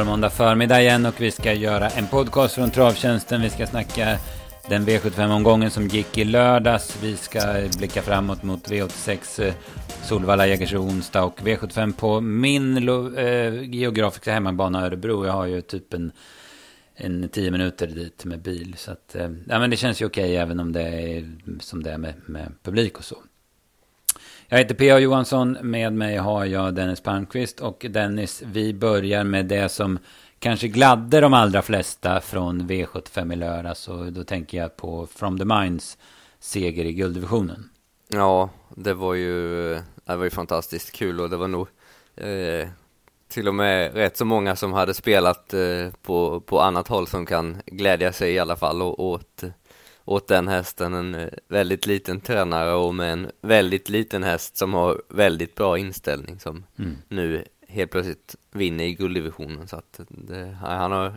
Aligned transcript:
var 0.00 0.04
det 0.04 0.10
måndag 0.10 0.30
förmiddag 0.30 0.80
igen 0.80 1.06
och 1.06 1.20
vi 1.20 1.30
ska 1.30 1.52
göra 1.52 1.88
en 1.88 2.06
podcast 2.06 2.54
från 2.54 2.70
Travtjänsten. 2.70 3.42
Vi 3.42 3.50
ska 3.50 3.66
snacka 3.66 4.18
den 4.68 4.86
V75-omgången 4.86 5.70
som 5.70 5.88
gick 5.88 6.18
i 6.18 6.24
lördags. 6.24 6.98
Vi 7.02 7.16
ska 7.16 7.40
blicka 7.78 8.02
framåt 8.02 8.42
mot 8.42 8.70
V86 8.70 9.42
eh, 9.42 9.54
Solvalla, 10.02 10.46
Jägersro 10.46 10.78
onsdag 10.78 11.24
och 11.24 11.40
V75 11.40 11.92
på 11.92 12.20
min 12.20 12.88
eh, 13.16 13.62
geografiska 13.62 14.32
hemmabana 14.32 14.86
Örebro. 14.86 15.26
Jag 15.26 15.32
har 15.32 15.46
ju 15.46 15.60
typ 15.60 15.94
en, 15.94 16.12
en 16.94 17.28
tio 17.28 17.50
minuter 17.50 17.86
dit 17.86 18.24
med 18.24 18.42
bil. 18.42 18.74
Så 18.78 18.92
att, 18.92 19.14
eh, 19.14 19.30
ja, 19.48 19.58
men 19.58 19.70
det 19.70 19.76
känns 19.76 20.02
ju 20.02 20.06
okej 20.06 20.36
även 20.36 20.60
om 20.60 20.72
det 20.72 20.82
är 20.82 21.32
som 21.60 21.82
det 21.82 21.90
är 21.90 21.98
med, 21.98 22.14
med 22.26 22.52
publik 22.62 22.98
och 22.98 23.04
så. 23.04 23.16
Jag 24.52 24.58
heter 24.58 24.74
P.A. 24.74 24.98
Johansson. 24.98 25.58
Med 25.62 25.92
mig 25.92 26.16
har 26.16 26.44
jag 26.44 26.74
Dennis 26.74 27.00
Palmqvist. 27.00 27.60
Och 27.60 27.86
Dennis, 27.90 28.42
vi 28.46 28.74
börjar 28.74 29.24
med 29.24 29.46
det 29.46 29.68
som 29.68 29.98
kanske 30.38 30.68
gladde 30.68 31.20
de 31.20 31.34
allra 31.34 31.62
flesta 31.62 32.20
från 32.20 32.62
V75 32.62 33.32
i 33.32 33.36
lördags. 33.36 33.88
Och 33.88 34.12
då 34.12 34.24
tänker 34.24 34.58
jag 34.58 34.76
på 34.76 35.06
From 35.06 35.38
the 35.38 35.44
Minds 35.44 35.98
seger 36.40 36.84
i 36.84 36.92
gulddivisionen. 36.92 37.70
Ja, 38.08 38.50
det 38.68 38.94
var 38.94 39.14
ju, 39.14 39.74
det 40.04 40.16
var 40.16 40.24
ju 40.24 40.30
fantastiskt 40.30 40.92
kul 40.92 41.20
och 41.20 41.30
det 41.30 41.36
var 41.36 41.48
nog 41.48 41.68
eh, 42.16 42.68
till 43.28 43.48
och 43.48 43.54
med 43.54 43.94
rätt 43.94 44.16
så 44.16 44.24
många 44.24 44.56
som 44.56 44.72
hade 44.72 44.94
spelat 44.94 45.54
eh, 45.54 45.88
på, 46.02 46.40
på 46.40 46.60
annat 46.60 46.88
håll 46.88 47.06
som 47.06 47.26
kan 47.26 47.62
glädja 47.66 48.12
sig 48.12 48.32
i 48.32 48.38
alla 48.38 48.56
fall 48.56 48.82
åt 48.82 49.44
åt 50.10 50.28
den 50.28 50.48
hästen, 50.48 50.94
en 50.94 51.14
eh, 51.14 51.28
väldigt 51.48 51.86
liten 51.86 52.20
tränare 52.20 52.72
och 52.72 52.94
med 52.94 53.12
en 53.12 53.30
väldigt 53.40 53.88
liten 53.88 54.22
häst 54.22 54.56
som 54.56 54.74
har 54.74 55.02
väldigt 55.08 55.54
bra 55.54 55.78
inställning 55.78 56.40
som 56.40 56.64
mm. 56.78 56.96
nu 57.08 57.44
helt 57.68 57.90
plötsligt 57.90 58.36
vinner 58.50 58.84
i 58.84 58.94
gulddivisionen 58.94 59.68
så 59.68 59.76
att 59.76 60.00
det, 60.08 60.56
han 60.60 60.92
har 60.92 61.14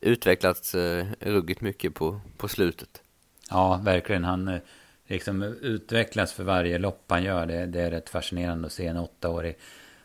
utvecklats 0.00 0.74
eh, 0.74 1.06
ruggigt 1.20 1.60
mycket 1.60 1.94
på, 1.94 2.20
på 2.36 2.48
slutet. 2.48 3.02
Ja, 3.50 3.80
verkligen. 3.84 4.24
Han 4.24 4.48
eh, 4.48 4.60
liksom 5.06 5.42
utvecklas 5.42 6.32
för 6.32 6.44
varje 6.44 6.78
lopp 6.78 7.04
han 7.08 7.22
gör. 7.22 7.46
Det, 7.46 7.66
det 7.66 7.80
är 7.80 7.90
rätt 7.90 8.08
fascinerande 8.08 8.66
att 8.66 8.72
se 8.72 8.86
en 8.86 8.96
åttaårig, 8.96 9.58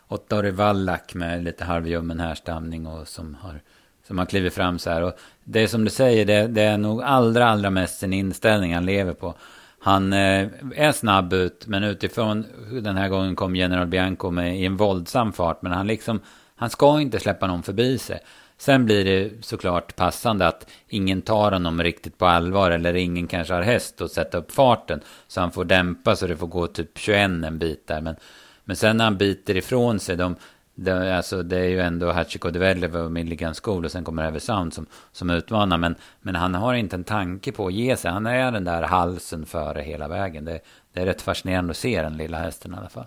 åttaårig 0.08 0.54
vallack 0.54 1.14
med 1.14 1.44
lite 1.44 1.64
halvljummen 1.64 2.20
härstamning 2.20 2.86
och 2.86 3.08
som 3.08 3.34
har 3.34 3.60
som 4.06 4.18
har 4.18 4.26
klivit 4.26 4.54
fram 4.54 4.78
så 4.78 4.90
här. 4.90 5.02
Och 5.02 5.12
det 5.44 5.60
är 5.60 5.66
som 5.66 5.84
du 5.84 5.90
säger, 5.90 6.24
det, 6.24 6.46
det 6.46 6.62
är 6.62 6.78
nog 6.78 7.02
allra, 7.02 7.48
allra 7.48 7.70
mest 7.70 7.98
sin 7.98 8.12
inställning 8.12 8.74
han 8.74 8.86
lever 8.86 9.12
på. 9.12 9.34
Han 9.78 10.12
eh, 10.12 10.48
är 10.76 10.92
snabb 10.92 11.32
ut, 11.32 11.66
men 11.66 11.84
utifrån 11.84 12.46
den 12.82 12.96
här 12.96 13.08
gången 13.08 13.36
kom 13.36 13.56
General 13.56 13.86
Bianco 13.86 14.30
med 14.30 14.60
i 14.60 14.66
en 14.66 14.76
våldsam 14.76 15.32
fart. 15.32 15.62
Men 15.62 15.72
han 15.72 15.86
liksom, 15.86 16.20
han 16.56 16.70
ska 16.70 17.00
inte 17.00 17.20
släppa 17.20 17.46
någon 17.46 17.62
förbi 17.62 17.98
sig. 17.98 18.20
Sen 18.58 18.84
blir 18.84 19.04
det 19.04 19.44
såklart 19.44 19.96
passande 19.96 20.46
att 20.46 20.70
ingen 20.88 21.22
tar 21.22 21.52
honom 21.52 21.82
riktigt 21.82 22.18
på 22.18 22.26
allvar. 22.26 22.70
Eller 22.70 22.94
ingen 22.94 23.26
kanske 23.26 23.54
har 23.54 23.62
häst 23.62 24.00
att 24.00 24.12
sätta 24.12 24.38
upp 24.38 24.52
farten. 24.52 25.00
Så 25.28 25.40
han 25.40 25.52
får 25.52 25.64
dämpa 25.64 26.16
så 26.16 26.26
det 26.26 26.36
får 26.36 26.46
gå 26.46 26.66
typ 26.66 26.98
21 26.98 27.20
en 27.20 27.58
bit 27.58 27.86
där. 27.86 28.00
Men, 28.00 28.16
men 28.64 28.76
sen 28.76 28.96
när 28.96 29.04
han 29.04 29.16
biter 29.16 29.56
ifrån 29.56 29.98
sig, 29.98 30.16
de, 30.16 30.36
det, 30.74 31.16
alltså, 31.16 31.42
det 31.42 31.58
är 31.58 31.68
ju 31.68 31.80
ändå 31.80 32.12
Hachiko 32.12 32.50
Developer 32.50 33.02
och 33.02 33.12
Milligan 33.12 33.54
School 33.54 33.84
och 33.84 33.92
sen 33.92 34.04
kommer 34.04 34.28
Ever 34.28 34.38
Sound 34.38 34.74
som, 34.74 34.86
som 35.12 35.30
utmanar. 35.30 35.78
Men, 35.78 35.94
men 36.20 36.34
han 36.34 36.54
har 36.54 36.74
inte 36.74 36.96
en 36.96 37.04
tanke 37.04 37.52
på 37.52 37.66
att 37.66 37.72
ge 37.72 37.96
sig. 37.96 38.10
Han 38.10 38.26
är 38.26 38.52
den 38.52 38.64
där 38.64 38.82
halsen 38.82 39.46
före 39.46 39.82
hela 39.82 40.08
vägen. 40.08 40.44
Det, 40.44 40.60
det 40.92 41.00
är 41.00 41.06
rätt 41.06 41.22
fascinerande 41.22 41.70
att 41.70 41.76
se 41.76 42.02
den 42.02 42.16
lilla 42.16 42.38
hästen 42.38 42.74
i 42.74 42.76
alla 42.76 42.88
fall. 42.88 43.06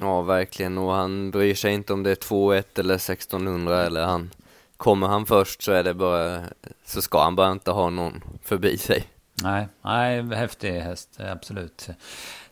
Ja, 0.00 0.22
verkligen. 0.22 0.78
Och 0.78 0.92
han 0.92 1.30
bryr 1.30 1.54
sig 1.54 1.74
inte 1.74 1.92
om 1.92 2.02
det 2.02 2.10
är 2.10 2.14
2-1 2.14 2.64
eller 2.80 2.94
1600 2.94 3.82
eller 3.82 4.04
han 4.04 4.30
kommer 4.76 5.06
han 5.06 5.26
först 5.26 5.62
så 5.62 5.72
är 5.72 5.84
det 5.84 5.94
bara 5.94 6.40
så 6.84 7.02
ska 7.02 7.22
han 7.22 7.36
bara 7.36 7.52
inte 7.52 7.70
ha 7.70 7.90
någon 7.90 8.20
förbi 8.42 8.78
sig. 8.78 9.06
Nej, 9.42 9.68
nej, 9.82 10.22
häftig 10.22 10.72
häst, 10.72 11.20
absolut. 11.20 11.88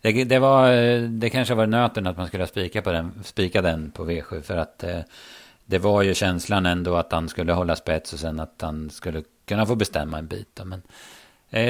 Det, 0.01 0.25
det, 0.25 0.39
var, 0.39 0.73
eh, 0.73 1.03
det 1.03 1.31
kanske 1.31 1.55
var 1.55 1.67
nöten 1.67 2.07
att 2.07 2.17
man 2.17 2.27
skulle 2.27 2.47
spika, 2.47 2.83
på 2.83 2.93
den, 2.93 3.13
spika 3.25 3.63
den 3.63 3.91
på 3.91 4.11
V7 4.11 4.43
för 4.43 4.57
att 4.57 4.85
eh, 4.85 5.01
det 5.65 5.79
var 5.79 6.03
ju 6.03 6.15
känslan 6.15 6.67
ändå 6.67 6.97
att 6.97 7.13
han 7.13 7.29
skulle 7.29 7.53
hålla 7.53 7.77
spets 7.77 8.13
och 8.13 8.19
sen 8.19 8.41
att 8.41 8.63
han 8.63 8.91
skulle 8.91 9.23
kunna 9.45 9.67
få 9.67 9.75
bestämma 9.75 10.19
en 10.19 10.27
bit. 10.27 10.49
Då. 10.55 10.65
Men 10.65 10.83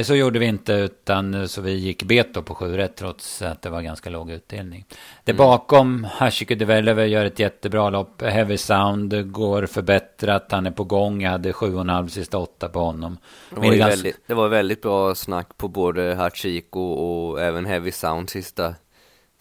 så 0.05 0.15
gjorde 0.15 0.39
vi 0.39 0.47
inte 0.47 0.73
utan 0.73 1.49
så 1.49 1.61
vi 1.61 1.73
gick 1.73 2.03
beto 2.03 2.43
på 2.43 2.55
7 2.55 2.77
rätt 2.77 2.97
trots 2.97 3.43
att 3.43 3.63
det 3.63 3.71
var 3.71 3.83
ganska 3.83 4.11
låg 4.11 4.31
utdelning. 4.31 4.85
Det 5.25 5.33
mm. 5.33 5.39
bakom 5.39 6.05
Hashiko 6.05 6.55
Developer 6.55 7.05
gör 7.05 7.25
ett 7.25 7.39
jättebra 7.39 7.91
lopp. 7.91 8.23
Heavy 8.23 8.57
Sound 8.57 9.33
går 9.33 9.67
förbättrat. 9.67 10.53
Han 10.53 10.67
är 10.67 10.71
på 10.71 10.85
gång. 10.85 11.23
Jag 11.23 11.31
hade 11.31 11.53
7,5 11.53 12.09
sista 12.09 12.39
åtta 12.39 12.69
på 12.69 12.81
honom. 12.81 13.19
Det 13.51 13.57
var, 13.57 13.77
väldigt, 13.77 14.21
det 14.27 14.35
var 14.35 14.49
väldigt 14.49 14.83
bra 14.83 15.15
snack 15.15 15.57
på 15.57 15.69
både 15.69 16.15
Hachiko 16.15 16.81
och 16.81 17.41
även 17.41 17.67
Heavy 17.67 17.93
Sound 17.93 18.31
sista 18.31 18.75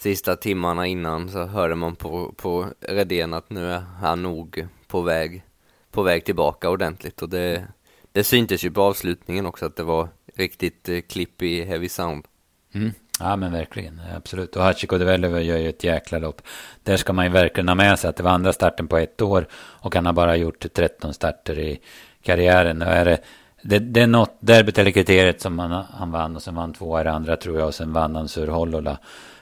sista 0.01 0.35
timmarna 0.35 0.87
innan 0.87 1.29
så 1.29 1.45
hörde 1.45 1.75
man 1.75 1.95
på, 1.95 2.33
på 2.37 2.65
Redén 2.79 3.33
att 3.33 3.49
nu 3.49 3.71
är 3.71 3.79
han 3.79 4.23
nog 4.23 4.67
på 4.87 5.01
väg, 5.01 5.43
på 5.91 6.01
väg 6.01 6.25
tillbaka 6.25 6.69
ordentligt 6.69 7.21
och 7.21 7.29
det, 7.29 7.67
det 8.11 8.23
syntes 8.23 8.65
ju 8.65 8.71
på 8.71 8.81
avslutningen 8.81 9.45
också 9.45 9.65
att 9.65 9.75
det 9.75 9.83
var 9.83 10.09
riktigt 10.39 10.89
eh, 10.89 11.01
klipp 11.01 11.41
i 11.41 11.63
heavy 11.63 11.89
sound. 11.89 12.25
Mm. 12.73 12.91
Ja 13.19 13.35
men 13.35 13.51
verkligen, 13.51 14.01
absolut. 14.15 14.55
Och 14.55 14.63
Hachiko 14.63 14.97
Developer 14.97 15.39
gör 15.39 15.57
ju 15.57 15.69
ett 15.69 15.83
jäkla 15.83 16.19
lopp. 16.19 16.41
Där 16.83 16.97
ska 16.97 17.13
man 17.13 17.25
ju 17.25 17.31
verkligen 17.31 17.67
ha 17.67 17.75
med 17.75 17.99
sig 17.99 18.09
att 18.09 18.15
det 18.15 18.23
var 18.23 18.31
andra 18.31 18.53
starten 18.53 18.87
på 18.87 18.97
ett 18.97 19.21
år. 19.21 19.47
Och 19.53 19.95
han 19.95 20.05
har 20.05 20.13
bara 20.13 20.35
gjort 20.35 20.73
13 20.73 21.13
starter 21.13 21.59
i 21.59 21.79
karriären. 22.23 22.81
Och 22.81 22.87
är 22.87 23.05
det, 23.05 23.17
det, 23.61 23.79
det 23.79 24.01
är 24.01 24.07
något 24.07 24.37
derbyt 24.39 24.77
eller 24.77 24.91
kriteriet 24.91 25.41
som 25.41 25.59
han, 25.59 25.71
han 25.71 26.11
vann. 26.11 26.35
Och 26.35 26.41
sen 26.41 26.55
vann 26.55 26.73
två 26.73 27.01
i 27.01 27.07
andra 27.07 27.35
tror 27.35 27.59
jag. 27.59 27.67
Och 27.67 27.75
sen 27.75 27.93
vann 27.93 28.15
han 28.15 28.27
Sur 28.27 28.47
Hollola 28.47 28.97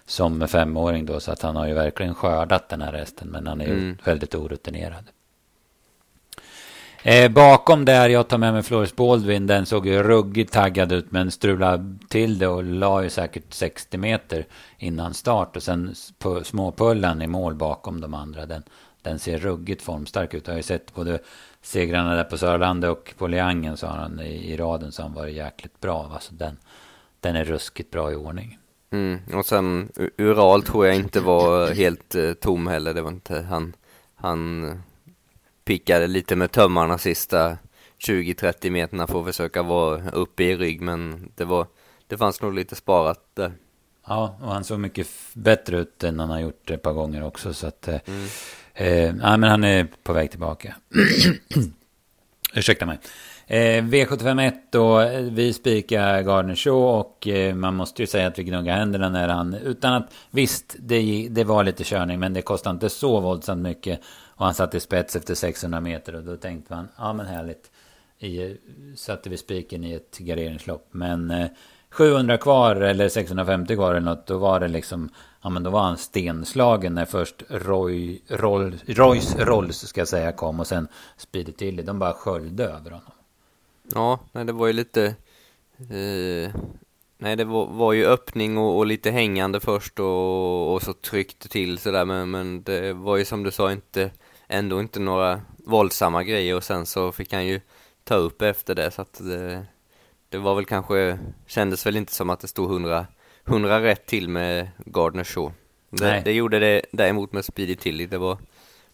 som 0.05 0.47
femåring 0.47 1.05
då. 1.05 1.19
Så 1.19 1.31
att 1.31 1.41
han 1.41 1.55
har 1.55 1.67
ju 1.67 1.73
verkligen 1.73 2.15
skördat 2.15 2.69
den 2.69 2.81
här 2.81 2.91
resten. 2.91 3.27
Men 3.27 3.47
han 3.47 3.61
är 3.61 3.65
ju 3.65 3.73
mm. 3.73 3.97
väldigt 4.03 4.35
orutinerad. 4.35 5.03
Eh, 7.03 7.31
bakom 7.31 7.85
där 7.85 8.09
jag 8.09 8.27
tar 8.27 8.37
med 8.37 8.53
mig 8.53 8.63
Floris 8.63 8.95
Baldwin, 8.95 9.47
den 9.47 9.65
såg 9.65 9.87
ju 9.87 10.03
ruggigt 10.03 10.53
taggad 10.53 10.91
ut 10.91 11.11
men 11.11 11.31
strulade 11.31 11.97
till 12.09 12.39
det 12.39 12.47
och 12.47 12.63
la 12.63 13.03
ju 13.03 13.09
säkert 13.09 13.53
60 13.53 13.97
meter 13.97 14.45
innan 14.77 15.13
start. 15.13 15.55
Och 15.55 15.63
sen 15.63 15.95
på 16.19 16.43
småpullan 16.43 17.21
i 17.21 17.27
mål 17.27 17.55
bakom 17.55 18.01
de 18.01 18.13
andra, 18.13 18.45
den, 18.45 18.63
den 19.01 19.19
ser 19.19 19.37
ruggigt 19.37 19.81
formstark 19.81 20.33
ut. 20.33 20.47
Jag 20.47 20.53
har 20.53 20.57
ju 20.57 20.63
sett 20.63 20.95
både 20.95 21.19
segrarna 21.61 22.15
där 22.15 22.23
på 22.23 22.37
Sörlandet 22.37 22.89
och 22.89 23.13
på 23.17 23.27
Liangen 23.27 23.77
så 23.77 23.87
har 23.87 23.97
han 23.97 24.19
i, 24.19 24.53
i 24.53 24.57
raden 24.57 24.91
så 24.91 25.01
har 25.01 25.09
han 25.09 25.17
varit 25.17 25.35
jäkligt 25.35 25.79
bra. 25.79 26.11
Alltså 26.13 26.33
den, 26.33 26.57
den 27.19 27.35
är 27.35 27.43
ruskigt 27.45 27.91
bra 27.91 28.11
i 28.11 28.15
ordning. 28.15 28.57
Mm, 28.91 29.19
och 29.33 29.45
sen 29.45 29.91
Ural 30.17 30.63
tror 30.63 30.85
jag 30.85 30.95
inte 30.95 31.19
var 31.19 31.73
helt 31.73 32.15
eh, 32.15 32.33
tom 32.33 32.67
heller. 32.67 32.93
Det 32.93 33.01
var 33.01 33.11
inte 33.11 33.41
han, 33.41 33.73
han 34.15 34.63
pickade 35.67 36.07
lite 36.07 36.35
med 36.35 36.51
tömmarna 36.51 36.97
sista 36.97 37.57
20-30 38.07 38.69
meterna 38.69 39.07
för 39.07 39.19
att 39.19 39.25
försöka 39.25 39.63
vara 39.63 40.09
uppe 40.09 40.43
i 40.43 40.57
rygg, 40.57 40.81
men 40.81 41.31
det 41.35 41.45
var, 41.45 41.67
det 42.07 42.17
fanns 42.17 42.41
nog 42.41 42.53
lite 42.53 42.75
sparat 42.75 43.19
där. 43.33 43.51
Ja, 44.07 44.37
och 44.41 44.51
han 44.51 44.63
såg 44.63 44.79
mycket 44.79 45.07
bättre 45.33 45.79
ut 45.79 46.03
än 46.03 46.19
han 46.19 46.29
har 46.29 46.39
gjort 46.39 46.69
ett 46.69 46.81
par 46.81 46.93
gånger 46.93 47.23
också, 47.23 47.53
så 47.53 47.67
att 47.67 47.87
eh, 47.87 47.99
mm. 48.05 48.27
eh, 48.73 49.15
ja, 49.21 49.37
men 49.37 49.43
han 49.43 49.63
är 49.63 49.87
på 50.03 50.13
väg 50.13 50.31
tillbaka. 50.31 50.75
Ursäkta 52.53 52.85
mig. 52.85 52.99
Eh, 53.47 53.83
V751 53.83 54.53
då, 54.69 55.09
vi 55.31 55.53
spikar 55.53 56.21
Gardner 56.21 56.55
Show 56.55 56.99
och 56.99 57.27
eh, 57.27 57.55
man 57.55 57.75
måste 57.75 58.03
ju 58.03 58.07
säga 58.07 58.27
att 58.27 58.39
vi 58.39 58.43
gnuggar 58.43 58.77
händerna 58.77 59.09
när 59.09 59.27
han, 59.27 59.53
utan 59.53 59.93
att, 59.93 60.13
visst, 60.31 60.75
det, 60.79 61.27
det 61.31 61.43
var 61.43 61.63
lite 61.63 61.83
körning, 61.83 62.19
men 62.19 62.33
det 62.33 62.41
kostade 62.41 62.73
inte 62.73 62.89
så 62.89 63.19
våldsamt 63.19 63.61
mycket. 63.61 64.01
Och 64.37 64.45
han 64.45 64.53
satt 64.53 64.75
i 64.75 64.79
spets 64.79 65.15
efter 65.15 65.35
600 65.35 65.81
meter 65.81 66.15
och 66.15 66.23
då 66.23 66.37
tänkte 66.37 66.75
man, 66.75 66.87
ja 66.97 67.13
men 67.13 67.25
härligt. 67.25 67.71
I, 68.19 68.57
satte 68.95 69.29
vi 69.29 69.37
spiken 69.37 69.83
i 69.83 69.93
ett 69.93 70.17
garderingslopp. 70.17 70.87
Men 70.91 71.31
eh, 71.31 71.47
700 71.89 72.37
kvar 72.37 72.75
eller 72.75 73.09
650 73.09 73.75
kvar 73.75 73.91
eller 73.91 74.05
något, 74.05 74.27
då 74.27 74.37
var 74.37 74.59
det 74.59 74.67
liksom, 74.67 75.09
ja 75.41 75.49
men 75.49 75.63
då 75.63 75.69
var 75.69 75.81
han 75.81 75.97
stenslagen 75.97 76.93
när 76.93 77.05
först 77.05 77.43
Roy, 77.49 78.21
Roll, 78.27 78.77
Royce 78.85 79.35
Rolls 79.37 79.87
ska 79.87 80.01
jag 80.01 80.07
säga 80.07 80.31
kom 80.31 80.59
och 80.59 80.67
sen 80.67 80.87
Speedy 81.17 81.51
Tilly. 81.51 81.83
De 81.83 81.99
bara 81.99 82.13
sköljde 82.13 82.63
över 82.63 82.91
honom. 82.91 83.11
Ja, 83.93 84.19
nej 84.31 84.45
det 84.45 84.53
var 84.53 84.67
ju 84.67 84.73
lite, 84.73 85.05
eh, 85.77 86.55
nej 87.17 87.35
det 87.35 87.43
var, 87.43 87.65
var, 87.65 87.93
ju 87.93 88.05
öppning 88.05 88.57
och, 88.57 88.77
och, 88.77 88.85
lite 88.85 89.11
hängande 89.11 89.59
först 89.59 89.99
och, 89.99 90.73
och 90.73 90.81
så 90.81 90.93
tryckte 90.93 91.49
till 91.49 91.77
sådär 91.77 92.05
men, 92.05 92.31
men 92.31 92.63
det 92.63 92.93
var 92.93 93.17
ju 93.17 93.25
som 93.25 93.43
du 93.43 93.51
sa 93.51 93.71
inte 93.71 94.11
ändå 94.47 94.79
inte 94.79 94.99
några 94.99 95.41
våldsamma 95.57 96.23
grejer 96.23 96.55
och 96.55 96.63
sen 96.63 96.85
så 96.85 97.11
fick 97.11 97.33
han 97.33 97.45
ju 97.45 97.61
ta 98.03 98.15
upp 98.15 98.41
efter 98.41 98.75
det 98.75 98.91
så 98.91 99.01
att 99.01 99.13
det, 99.13 99.65
det 100.29 100.37
var 100.37 100.55
väl 100.55 100.65
kanske, 100.65 101.19
kändes 101.47 101.85
väl 101.85 101.97
inte 101.97 102.13
som 102.13 102.29
att 102.29 102.39
det 102.39 102.47
stod 102.47 102.69
hundra, 102.69 103.07
hundra 103.43 103.81
rätt 103.83 104.05
till 104.05 104.29
med 104.29 104.69
Gardner 104.85 105.23
Shaw. 105.23 105.53
Det, 105.89 106.21
det, 106.25 106.31
gjorde 106.31 106.59
det 106.59 106.81
däremot 106.91 107.33
med 107.33 107.45
Speedy 107.45 107.75
Tilly, 107.75 108.05
det 108.05 108.17
var, 108.17 108.37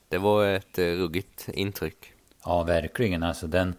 det 0.10 0.18
var 0.18 0.46
ett 0.46 0.80
eh, 0.80 0.86
ruggigt 0.86 1.50
intryck. 1.54 2.14
Ja, 2.46 2.64
verkligen. 2.64 3.24
Alltså 3.24 3.48
den, 3.48 3.76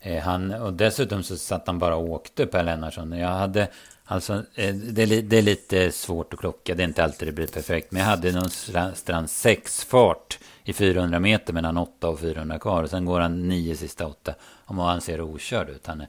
eh, 0.00 0.22
han, 0.22 0.50
och 0.54 0.72
dessutom 0.72 1.22
så 1.22 1.36
satt 1.36 1.66
han 1.66 1.78
bara 1.78 1.96
och 1.96 2.10
åkte 2.10 2.46
Per 2.46 2.62
Lennartsson. 2.62 3.12
Jag 3.12 3.28
hade, 3.28 3.68
alltså, 4.04 4.32
eh, 4.54 4.74
det, 4.74 5.02
är, 5.02 5.22
det 5.22 5.38
är 5.38 5.42
lite 5.42 5.92
svårt 5.92 6.34
att 6.34 6.40
klocka. 6.40 6.74
Det 6.74 6.82
är 6.82 6.88
inte 6.88 7.04
alltid 7.04 7.28
det 7.28 7.32
blir 7.32 7.46
perfekt. 7.46 7.92
Men 7.92 8.00
jag 8.00 8.08
hade 8.08 8.32
någonstans 8.32 9.38
sex 9.40 9.84
fart 9.84 10.38
i 10.64 10.72
400 10.72 11.20
meter 11.20 11.52
mellan 11.52 11.76
8 11.76 12.08
och 12.08 12.20
400 12.20 12.58
kvar. 12.58 12.82
Och 12.82 12.90
sen 12.90 13.04
går 13.04 13.20
han 13.20 13.48
nio 13.48 13.76
sista 13.76 14.06
åtta. 14.06 14.34
Om 14.64 14.78
han 14.78 15.00
ser 15.00 15.20
okörd 15.20 15.68
ut. 15.68 15.86
Han, 15.86 16.04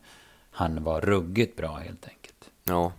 han 0.51 0.83
var 0.83 1.01
ruggigt 1.01 1.57
bra 1.57 1.75
helt 1.75 2.07
enkelt. 2.07 2.49
Ja. 2.63 2.91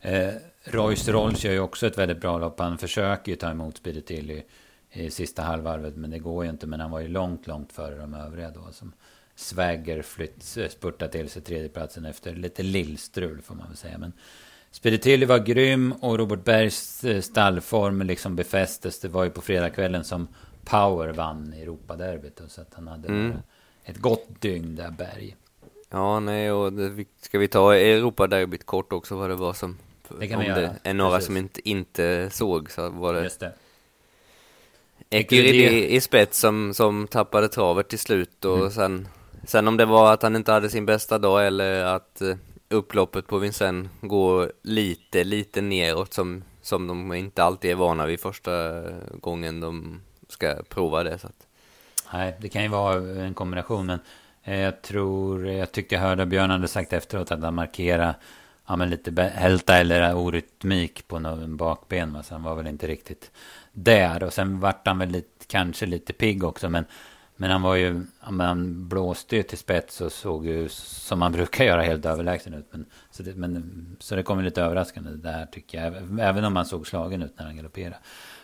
Eh, 0.00 0.34
Royce 0.64 1.12
Rolls 1.12 1.44
gör 1.44 1.52
ju 1.52 1.60
också 1.60 1.86
ett 1.86 1.98
väldigt 1.98 2.20
bra 2.20 2.38
lopp. 2.38 2.58
Han 2.58 2.78
försöker 2.78 3.32
ju 3.32 3.36
ta 3.36 3.50
emot 3.50 3.76
Spiritilli 3.76 4.44
i, 4.90 5.04
i 5.04 5.10
sista 5.10 5.42
halvvarvet. 5.42 5.96
Men 5.96 6.10
det 6.10 6.18
går 6.18 6.44
ju 6.44 6.50
inte. 6.50 6.66
Men 6.66 6.80
han 6.80 6.90
var 6.90 7.00
ju 7.00 7.08
långt, 7.08 7.46
långt 7.46 7.72
före 7.72 7.98
de 7.98 8.14
övriga 8.14 8.50
då. 8.50 8.72
Som 8.72 8.92
Swagger 9.34 10.02
flytt, 10.02 10.42
spurtade 10.70 11.12
till 11.12 11.30
sig 11.30 11.42
tredjeplatsen 11.42 12.04
efter 12.04 12.34
lite 12.34 12.62
lillstrul 12.62 13.42
får 13.42 13.54
man 13.54 13.68
väl 13.68 13.76
säga. 13.76 13.98
Men 13.98 14.12
Speditilli 14.70 15.26
var 15.26 15.38
grym 15.38 15.92
och 15.92 16.18
Robert 16.18 16.44
Bergs 16.44 17.04
eh, 17.04 17.20
stallform 17.20 18.02
liksom 18.02 18.36
befästes. 18.36 19.00
Det 19.00 19.08
var 19.08 19.24
ju 19.24 19.30
på 19.30 19.40
fredagskvällen 19.40 20.04
som 20.04 20.28
Power 20.64 21.12
vann 21.12 21.52
Europaderbyt. 21.52 22.40
Så 22.48 22.60
att 22.60 22.74
han 22.74 22.88
hade 22.88 23.08
mm. 23.08 23.32
ett 23.84 23.98
gott 23.98 24.26
dygn 24.40 24.76
där, 24.76 24.90
Berg. 24.90 25.36
Ja, 25.90 26.20
nej, 26.20 26.52
och 26.52 26.72
det, 26.72 27.04
ska 27.20 27.38
vi 27.38 27.48
ta 27.48 27.74
Europaderbyt 27.74 28.66
kort 28.66 28.92
också 28.92 29.16
vad 29.16 29.30
det 29.30 29.36
var 29.36 29.52
som... 29.52 29.78
Det 30.18 30.28
kan 30.28 30.40
vi 30.40 30.46
göra. 30.46 30.60
Det 30.60 30.78
är 30.82 30.94
några 30.94 31.10
Precis. 31.10 31.26
som 31.26 31.36
inte, 31.36 31.68
inte 31.68 32.30
såg 32.30 32.70
så 32.70 32.90
var 32.90 33.14
det... 33.14 33.22
Just 33.22 33.40
det. 33.40 33.52
Ekuridi 35.10 35.94
i 35.94 36.00
spets 36.00 36.38
som, 36.38 36.74
som 36.74 37.08
tappade 37.08 37.48
travet 37.48 37.88
till 37.88 37.98
slut 37.98 38.44
och 38.44 38.58
mm. 38.58 38.70
sen, 38.70 39.08
sen 39.44 39.68
om 39.68 39.76
det 39.76 39.84
var 39.84 40.12
att 40.12 40.22
han 40.22 40.36
inte 40.36 40.52
hade 40.52 40.68
sin 40.68 40.86
bästa 40.86 41.18
dag 41.18 41.46
eller 41.46 41.84
att 41.84 42.20
eh, 42.20 42.36
upploppet 42.70 43.26
på 43.26 43.38
Vincennes 43.38 43.90
går 44.00 44.52
lite, 44.62 45.24
lite 45.24 45.60
neråt 45.60 46.14
som, 46.14 46.44
som 46.62 46.86
de 46.86 47.14
inte 47.14 47.42
alltid 47.42 47.70
är 47.70 47.74
vana 47.74 48.06
vid 48.06 48.20
första 48.20 48.82
gången 49.20 49.60
de 49.60 50.00
ska 50.28 50.54
prova 50.68 51.02
det. 51.02 51.18
Så 51.18 51.26
att. 51.26 51.46
Nej, 52.12 52.36
det 52.40 52.48
kan 52.48 52.62
ju 52.62 52.68
vara 52.68 53.22
en 53.24 53.34
kombination, 53.34 53.86
men 53.86 53.98
eh, 54.44 54.60
jag 54.60 54.82
tror, 54.82 55.48
jag 55.48 55.72
tyckte 55.72 55.94
jag 55.94 56.02
hörde 56.02 56.26
Björn 56.26 56.50
hade 56.50 56.68
sagt 56.68 56.92
efteråt 56.92 57.30
att 57.30 57.42
han 57.42 57.54
markerade 57.54 58.14
ja, 58.66 58.76
men 58.76 58.90
lite 58.90 59.22
hälta 59.22 59.76
eller 59.76 60.14
orytmik 60.14 61.08
på 61.08 61.18
någon 61.18 61.56
bakben. 61.56 62.24
Så 62.24 62.34
han 62.34 62.42
var 62.42 62.54
väl 62.54 62.66
inte 62.66 62.86
riktigt 62.86 63.30
där. 63.72 64.22
Och 64.22 64.32
sen 64.32 64.60
vart 64.60 64.86
han 64.86 64.98
väl 64.98 65.08
lite, 65.08 65.44
kanske 65.46 65.86
lite 65.86 66.12
pigg 66.12 66.44
också. 66.44 66.68
Men 66.68 66.84
men 67.40 67.50
han 67.50 67.62
var 67.62 67.74
ju, 67.74 68.02
han 68.18 68.88
blåste 68.88 69.36
ju 69.36 69.42
till 69.42 69.58
spets 69.58 70.00
och 70.00 70.12
såg 70.12 70.46
ju 70.46 70.68
som 70.68 71.22
han 71.22 71.32
brukar 71.32 71.64
göra 71.64 71.82
helt 71.82 72.06
överlägsen 72.06 72.54
ut. 72.54 72.66
Men, 72.70 72.86
så, 73.10 73.22
det, 73.22 73.34
men, 73.34 73.96
så 74.00 74.16
det 74.16 74.22
kom 74.22 74.38
ju 74.38 74.44
lite 74.44 74.62
överraskande 74.62 75.10
det 75.10 75.16
där 75.16 75.46
tycker 75.46 75.84
jag. 75.84 75.94
Även 76.20 76.44
om 76.44 76.56
han 76.56 76.66
såg 76.66 76.86
slagen 76.86 77.22
ut 77.22 77.38
när 77.38 77.44
han 77.44 77.56
galopperade. 77.56 77.96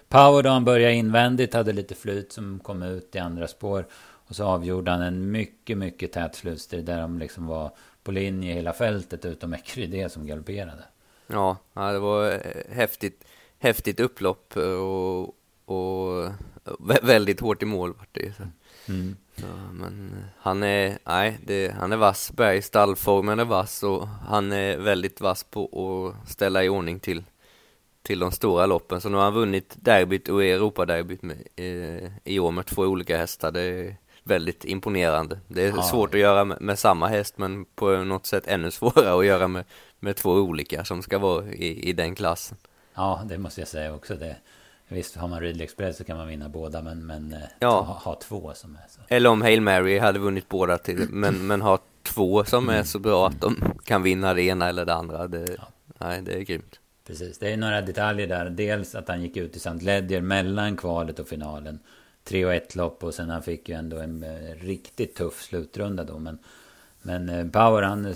Power 0.09 0.43
då 0.43 0.51
han 0.51 0.65
började 0.65 0.95
invändigt 0.95 1.55
hade 1.55 1.73
lite 1.73 1.95
flyt 1.95 2.33
som 2.33 2.59
kom 2.59 2.83
ut 2.83 3.15
i 3.15 3.19
andra 3.19 3.49
spår. 3.49 3.87
Och 4.29 4.37
så 4.37 4.45
avgjorde 4.45 4.91
han 4.91 5.03
en 5.03 5.31
mycket, 5.31 5.79
mycket 5.79 6.13
tät 6.13 6.35
slutstrid 6.35 6.85
där 6.85 7.01
de 7.01 7.19
liksom 7.19 7.47
var 7.47 7.71
på 8.03 8.13
linje 8.13 8.55
hela 8.55 8.73
fältet 8.73 9.25
utom 9.25 9.55
Ekrydé 9.55 10.09
som 10.09 10.27
galopperade. 10.27 10.85
Ja, 11.27 11.93
det 11.93 11.99
var 11.99 12.31
eh, 12.31 12.41
häftigt, 12.71 13.25
häftigt 13.59 14.01
upplopp 14.01 14.57
och, 14.57 15.35
och 15.75 16.33
väldigt 17.03 17.41
hårt 17.41 17.63
i 17.63 17.67
mål 17.67 17.95
vart 17.99 18.15
det. 18.15 18.37
Så. 18.37 18.43
Mm. 18.89 19.17
Ja, 19.35 19.73
men 19.73 20.25
han 20.39 20.63
är, 20.63 20.99
nej, 21.05 21.39
det, 21.45 21.75
han 21.79 21.93
är 21.93 21.97
vass. 21.97 22.33
Berg, 22.33 22.63
stallformen 22.63 23.39
är 23.39 23.45
vass 23.45 23.83
och 23.83 24.09
han 24.09 24.53
är 24.53 24.77
väldigt 24.77 25.21
vass 25.21 25.45
på 25.45 26.15
att 26.25 26.31
ställa 26.31 26.65
i 26.65 26.69
ordning 26.69 27.01
till, 27.01 27.25
till 28.03 28.19
de 28.19 28.33
stora 28.33 28.67
loppen. 28.67 29.01
Så 29.01 29.09
nu 29.09 29.17
har 29.17 29.25
han 29.25 29.35
vunnit 29.35 29.77
derbyt 29.81 30.29
och 30.29 30.45
Europaderbyt 30.45 31.23
med, 31.23 31.37
eh, 31.57 32.11
i 32.25 32.39
år 32.39 32.51
med 32.51 32.67
två 32.67 32.83
olika 32.83 33.19
hästar. 33.19 33.53
Det 33.53 33.61
är 33.61 33.97
väldigt 34.23 34.65
imponerande. 34.65 35.41
Det 35.49 35.63
är 35.63 35.69
ja. 35.77 35.83
svårt 35.83 36.15
att 36.15 36.21
göra 36.21 36.45
med, 36.45 36.61
med, 36.61 36.79
samma 36.79 37.09
häst 37.09 37.39
men 37.39 37.65
på 37.65 37.97
något 37.97 38.27
sätt 38.27 38.47
ännu 38.47 38.71
svårare 38.71 39.19
att 39.19 39.27
göra 39.27 39.49
med, 39.49 39.65
med 40.01 40.17
två 40.17 40.33
olika 40.33 40.85
som 40.85 41.03
ska 41.03 41.19
vara 41.19 41.47
i, 41.47 41.89
i 41.89 41.93
den 41.93 42.15
klassen. 42.15 42.57
Ja, 42.95 43.23
det 43.25 43.39
måste 43.39 43.61
jag 43.61 43.69
säga 43.69 43.95
också. 43.95 44.15
Det, 44.15 44.37
Visst, 44.89 45.17
har 45.17 45.29
man 45.29 45.41
Ridley 45.41 45.65
Express 45.65 45.97
så 45.97 46.05
kan 46.05 46.17
man 46.17 46.29
vinna 46.29 46.49
båda, 46.49 46.83
men, 46.83 47.07
men 47.07 47.33
eh, 47.33 47.39
ja. 47.59 47.81
ha, 47.81 47.95
ha 47.95 48.21
två 48.21 48.53
som 48.55 48.75
är 48.75 48.89
så. 48.89 49.01
Eller 49.09 49.31
om 49.31 49.43
Hail 49.43 49.61
Mary 49.61 49.99
hade 49.99 50.19
vunnit 50.19 50.49
båda, 50.49 50.79
till, 50.79 51.07
men, 51.11 51.47
men 51.47 51.63
ha 51.63 51.79
två 52.03 52.45
som 52.45 52.69
är 52.69 52.83
så 52.83 52.99
bra 52.99 53.27
att 53.27 53.41
de 53.41 53.57
kan 53.85 54.03
vinna 54.03 54.35
det 54.35 54.43
ena 54.43 54.69
eller 54.69 54.85
det 54.85 54.95
andra. 54.95 55.27
Det, 55.29 55.57
ja. 55.59 55.69
Nej, 55.99 56.23
det 56.23 56.35
är 56.35 56.41
grymt. 56.41 56.81
Precis, 57.07 57.39
det 57.39 57.53
är 57.53 57.57
några 57.57 57.83
detaljer 57.83 58.27
där. 58.27 58.51
Dels 58.51 58.95
att 58.95 59.09
han 59.09 59.23
gick 59.23 59.37
ut 59.37 59.57
i 59.57 59.59
St. 59.59 59.85
Ledger 59.85 60.21
mellan 60.21 60.77
kvalet 60.77 61.19
och 61.19 61.29
finalen. 61.29 61.79
Tre 62.25 62.45
och 62.45 62.55
ett 62.55 62.75
lopp 62.75 63.05
och 63.05 63.15
sen 63.15 63.31
han 63.31 63.43
fick 63.43 63.69
ju 63.69 63.75
ändå 63.75 63.99
en 63.99 64.23
eh, 64.23 64.55
riktigt 64.61 65.15
tuff 65.15 65.43
slutrunda 65.43 66.05
då. 66.05 66.19
Men, 66.19 66.39
men 67.03 67.29
eh, 67.29 67.47
Power 67.47 67.83
han 67.83 68.07
eh, 68.07 68.13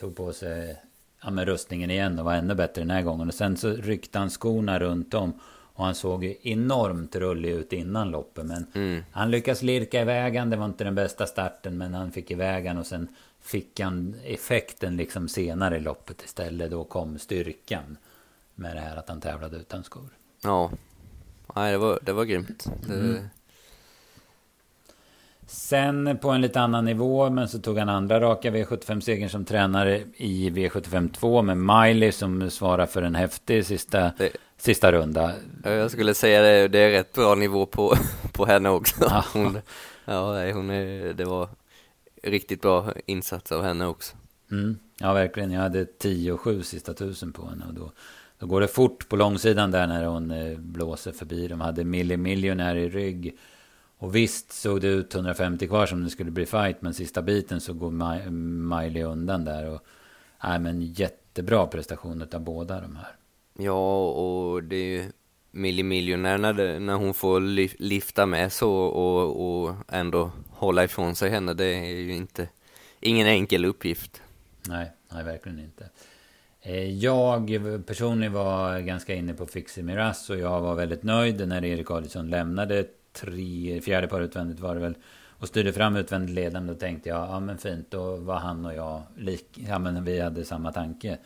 tog 0.00 0.16
på 0.16 0.32
sig 0.32 0.82
ja, 1.22 1.30
med 1.30 1.48
rustningen 1.48 1.90
igen 1.90 2.18
och 2.18 2.24
var 2.24 2.34
ännu 2.34 2.54
bättre 2.54 2.82
den 2.82 2.90
här 2.90 3.02
gången. 3.02 3.28
Och 3.28 3.34
sen 3.34 3.56
så 3.56 3.70
ryckte 3.70 4.18
han 4.18 4.30
skorna 4.30 4.78
runt 4.78 5.14
om. 5.14 5.40
Och 5.74 5.84
han 5.84 5.94
såg 5.94 6.24
enormt 6.42 7.16
rullig 7.16 7.50
ut 7.50 7.72
innan 7.72 8.10
loppet. 8.10 8.46
Men 8.46 8.66
mm. 8.74 9.02
han 9.12 9.30
lyckas 9.30 9.62
lirka 9.62 10.00
iväg 10.00 10.36
han. 10.36 10.50
Det 10.50 10.56
var 10.56 10.64
inte 10.64 10.84
den 10.84 10.94
bästa 10.94 11.26
starten. 11.26 11.78
Men 11.78 11.94
han 11.94 12.12
fick 12.12 12.30
iväg 12.30 12.66
han. 12.66 12.78
Och 12.78 12.86
sen 12.86 13.08
fick 13.40 13.80
han 13.80 14.14
effekten 14.24 14.96
liksom 14.96 15.28
senare 15.28 15.76
i 15.76 15.80
loppet 15.80 16.22
istället. 16.22 16.70
Då 16.70 16.84
kom 16.84 17.18
styrkan. 17.18 17.96
Med 18.54 18.76
det 18.76 18.80
här 18.80 18.96
att 18.96 19.08
han 19.08 19.20
tävlade 19.20 19.56
utan 19.56 19.84
skor. 19.84 20.08
Ja. 20.42 20.70
Nej, 21.54 21.72
det 21.72 21.78
var, 21.78 21.98
det 22.02 22.12
var 22.12 22.24
grymt. 22.24 22.66
Det... 22.86 22.94
Mm. 22.94 23.28
Sen 25.52 26.18
på 26.18 26.30
en 26.30 26.40
lite 26.40 26.60
annan 26.60 26.84
nivå, 26.84 27.30
men 27.30 27.48
så 27.48 27.58
tog 27.58 27.78
han 27.78 27.88
andra 27.88 28.20
raka 28.20 28.50
V75-segern 28.50 29.28
som 29.28 29.44
tränare 29.44 30.02
i 30.16 30.50
V75 30.50 31.12
2 31.12 31.42
med 31.42 31.56
Miley 31.56 32.12
som 32.12 32.50
svarar 32.50 32.86
för 32.86 33.02
en 33.02 33.14
häftig 33.14 33.66
sista 33.66 34.12
det, 34.18 34.30
sista 34.60 34.92
runda. 34.92 35.32
Jag 35.62 35.90
skulle 35.90 36.14
säga 36.14 36.42
det, 36.42 36.68
det 36.68 36.78
är 36.78 36.90
rätt 36.90 37.12
bra 37.12 37.34
nivå 37.34 37.66
på, 37.66 37.94
på 38.32 38.46
henne 38.46 38.68
också. 38.68 39.22
Hon, 39.32 39.58
ja, 40.04 40.52
hon 40.52 40.70
är, 40.70 41.12
det 41.12 41.24
var 41.24 41.48
riktigt 42.22 42.62
bra 42.62 42.92
insats 43.06 43.52
av 43.52 43.62
henne 43.62 43.86
också. 43.86 44.16
Mm, 44.50 44.78
ja, 44.98 45.12
verkligen. 45.12 45.50
Jag 45.50 45.60
hade 45.60 45.84
10 45.84 46.32
och 46.32 46.40
7 46.40 46.62
sista 46.62 46.94
tusen 46.94 47.32
på 47.32 47.46
henne. 47.46 47.64
Och 47.68 47.74
då, 47.74 47.92
då 48.38 48.46
går 48.46 48.60
det 48.60 48.68
fort 48.68 49.08
på 49.08 49.16
långsidan 49.16 49.70
där 49.70 49.86
när 49.86 50.04
hon 50.04 50.30
eh, 50.30 50.58
blåser 50.58 51.12
förbi. 51.12 51.48
De 51.48 51.60
hade 51.60 51.84
Milli 51.84 52.16
Millionaire 52.16 52.80
i 52.80 52.88
rygg. 52.88 53.38
Och 53.98 54.16
visst 54.16 54.52
såg 54.52 54.80
det 54.80 54.88
ut 54.88 55.14
150 55.14 55.66
kvar 55.66 55.86
som 55.86 56.04
det 56.04 56.10
skulle 56.10 56.30
bli 56.30 56.46
fight. 56.46 56.82
Men 56.82 56.94
sista 56.94 57.22
biten 57.22 57.60
så 57.60 57.72
går 57.72 57.90
Miley 58.80 59.02
undan 59.02 59.44
där. 59.44 59.70
Och, 59.70 59.84
nej, 60.44 60.58
men 60.58 60.80
jättebra 60.82 61.66
prestation 61.66 62.28
av 62.32 62.40
båda 62.40 62.80
de 62.80 62.96
här. 62.96 63.16
Ja, 63.62 64.10
och 64.10 64.64
det 64.64 64.76
är 64.76 64.84
ju 64.84 65.12
millimiljonär 65.50 66.38
när, 66.38 66.80
när 66.80 66.94
hon 66.94 67.14
får 67.14 67.40
lyfta 67.82 68.26
med 68.26 68.52
så 68.52 68.72
och, 68.74 69.64
och 69.64 69.74
ändå 69.88 70.30
hålla 70.50 70.84
ifrån 70.84 71.14
sig 71.14 71.30
henne. 71.30 71.54
Det 71.54 71.64
är 71.64 72.00
ju 72.00 72.14
inte 72.14 72.48
ingen 73.00 73.26
enkel 73.26 73.64
uppgift. 73.64 74.22
Nej, 74.68 74.92
nej 75.12 75.24
verkligen 75.24 75.58
inte. 75.58 75.88
Eh, 76.62 76.90
jag 76.90 77.46
personligen 77.86 78.32
var 78.32 78.80
ganska 78.80 79.14
inne 79.14 79.34
på 79.34 79.46
Fixie 79.46 79.84
Miras 79.84 80.30
och 80.30 80.38
jag 80.38 80.60
var 80.60 80.74
väldigt 80.74 81.02
nöjd 81.02 81.48
när 81.48 81.64
Erik 81.64 81.90
Adielsson 81.90 82.30
lämnade 82.30 82.84
tre, 83.12 83.80
fjärde 83.80 84.08
par 84.08 84.20
utvändigt 84.20 84.60
var 84.60 84.74
det 84.74 84.80
väl 84.80 84.94
och 85.40 85.48
styrde 85.48 85.72
fram 85.72 85.96
utvändigt 85.96 86.34
ledande. 86.34 86.72
Då 86.72 86.78
tänkte 86.78 87.08
jag, 87.08 87.28
ja 87.28 87.40
men 87.40 87.58
fint, 87.58 87.90
då 87.90 88.16
var 88.16 88.36
han 88.36 88.66
och 88.66 88.74
jag 88.74 89.02
lik, 89.16 89.46
ja 89.68 89.78
men 89.78 90.04
vi 90.04 90.20
hade 90.20 90.44
samma 90.44 90.72
tanke. 90.72 91.18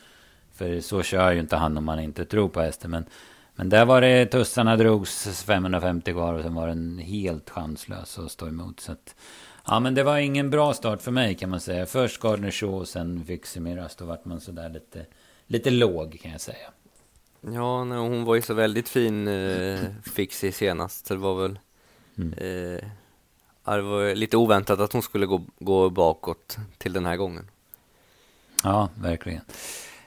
För 0.55 0.81
så 0.81 1.03
kör 1.03 1.33
ju 1.33 1.41
inte 1.41 1.57
han 1.57 1.79
om 1.79 1.85
man 1.85 2.01
inte 2.01 2.25
tror 2.25 2.49
på 2.49 2.61
hästen. 2.61 2.91
Men, 2.91 3.05
men 3.55 3.69
där 3.69 3.85
var 3.85 4.01
det 4.01 4.27
tussarna 4.27 4.77
drogs 4.77 5.43
550 5.47 6.13
kvar 6.13 6.35
och 6.35 6.43
sen 6.43 6.55
var 6.55 6.69
den 6.69 6.99
helt 6.99 7.51
chanslös 7.51 8.19
att 8.19 8.31
stå 8.31 8.49
emot. 8.49 8.81
Så 8.81 8.93
att, 8.93 9.15
ja 9.67 9.81
men 9.81 9.95
det 9.95 10.03
var 10.03 10.19
ingen 10.19 10.51
bra 10.51 10.75
start 10.75 11.03
för 11.03 11.11
mig 11.11 11.35
kan 11.35 11.51
man 11.51 11.61
säga. 11.61 11.87
Först 11.87 12.21
Gardner 12.21 12.51
Shaw 12.51 12.81
och 12.81 12.89
sen 12.89 13.23
Viximiras. 13.23 13.97
Då 13.97 14.05
vart 14.05 14.25
man 14.25 14.41
sådär 14.41 14.69
lite, 14.69 15.07
lite 15.47 15.71
låg 15.71 16.21
kan 16.23 16.33
jag 16.33 16.41
säga. 16.41 16.71
Ja, 17.41 17.85
nej, 17.85 17.99
hon 17.99 18.25
var 18.25 18.35
ju 18.35 18.43
så 18.43 18.55
väldigt 18.55 18.89
fin 18.89 19.29
eh, 19.29 19.81
Fixie 20.03 20.53
senast. 20.53 21.07
Så 21.07 21.15
det 21.15 21.21
var 21.21 21.43
väl... 21.43 21.59
Mm. 22.19 22.33
Eh, 22.33 22.85
det 23.65 23.83
var 23.83 24.15
lite 24.15 24.37
oväntat 24.37 24.81
att 24.81 24.93
hon 24.93 25.03
skulle 25.03 25.27
gå, 25.27 25.45
gå 25.59 25.91
bakåt 25.91 26.59
till 26.79 26.93
den 26.93 27.07
här 27.07 27.17
gången. 27.17 27.51
Ja, 28.63 28.89
verkligen. 28.95 29.41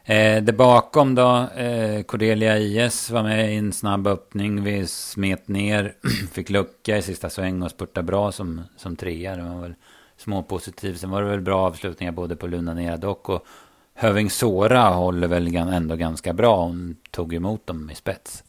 Eh, 0.09 0.43
där 0.43 0.53
bakom 0.53 1.15
då, 1.15 1.47
eh, 1.55 2.03
Cordelia 2.03 2.57
IS 2.57 3.09
var 3.09 3.23
med 3.23 3.53
i 3.53 3.55
en 3.55 3.73
snabb 3.73 4.07
öppning. 4.07 4.63
Vi 4.63 4.87
smet 4.87 5.47
ner, 5.47 5.95
fick 6.31 6.49
lucka 6.49 6.97
i 6.97 7.01
sista 7.01 7.29
sväng 7.29 7.61
och 7.61 7.71
spurta 7.71 8.01
bra 8.01 8.31
som, 8.31 8.61
som 8.77 8.95
trea. 8.95 9.35
Det 9.35 9.43
var 9.43 9.61
väl 9.61 9.73
småpositiv. 10.17 10.95
Sen 10.95 11.09
var 11.09 11.21
det 11.21 11.29
väl 11.29 11.41
bra 11.41 11.67
avslutningar 11.67 12.11
både 12.11 12.35
på 12.35 12.47
Luna 12.47 12.73
Neradok 12.73 13.29
och 13.29 13.45
Höving 13.93 14.29
Sora 14.29 14.89
håller 14.89 15.27
väl 15.27 15.55
ändå 15.55 15.95
ganska 15.95 16.33
bra. 16.33 16.63
Hon 16.63 16.97
tog 17.11 17.33
emot 17.33 17.67
dem 17.67 17.89
i 17.89 17.95
spets. 17.95 18.43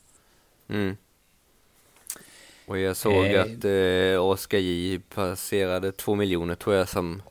Mm. 0.69 0.97
Och 2.67 2.79
jag 2.79 2.97
såg 2.97 3.27
eh, 3.27 3.43
att 3.43 3.65
eh, 3.65 4.25
Oskar 4.25 4.59
J 4.59 4.99
passerade 4.99 5.93
två 5.93 6.15
miljoner 6.15 6.55
tror 6.55 6.77
jag 6.77 6.89
som, 6.89 7.23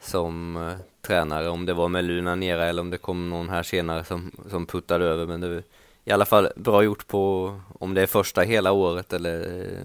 som 0.00 0.56
eh, 0.56 0.89
tränare. 1.02 1.48
Om 1.48 1.66
det 1.66 1.74
var 1.74 1.88
med 1.88 2.04
Luna 2.04 2.34
Nera 2.34 2.66
eller 2.66 2.82
om 2.82 2.90
det 2.90 2.98
kom 2.98 3.30
någon 3.30 3.48
här 3.48 3.62
senare 3.62 4.04
som, 4.04 4.32
som 4.50 4.66
puttade 4.66 5.04
över. 5.04 5.26
Men 5.26 5.40
det 5.40 5.46
är 5.46 5.62
i 6.04 6.12
alla 6.12 6.24
fall 6.24 6.48
bra 6.56 6.82
gjort 6.82 7.06
på 7.06 7.54
om 7.78 7.94
det 7.94 8.02
är 8.02 8.06
första 8.06 8.40
hela 8.40 8.72
året 8.72 9.12
eller 9.12 9.40
eh, 9.40 9.78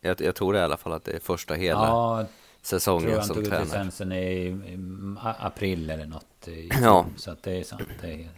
jag, 0.00 0.20
jag 0.20 0.34
tror 0.34 0.52
det 0.52 0.58
i 0.58 0.62
alla 0.62 0.76
fall 0.76 0.92
att 0.92 1.04
det 1.04 1.12
är 1.12 1.20
första 1.20 1.54
hela 1.54 1.86
ja, 1.86 2.26
säsongen 2.62 3.10
tror 3.10 3.20
som 3.20 3.34
tränare. 3.34 3.54
Jag 3.54 3.68
tog 3.68 3.74
licensen 3.74 4.12
i, 4.12 4.46
i 4.46 4.78
april 5.22 5.90
eller 5.90 6.06
något. 6.06 6.48
I, 6.48 6.70
ja. 6.82 7.06
Så 7.16 7.30
att 7.30 7.42
det 7.42 7.60
är 7.60 7.64
sant. 7.64 7.82
Det 8.00 8.12
är, 8.12 8.28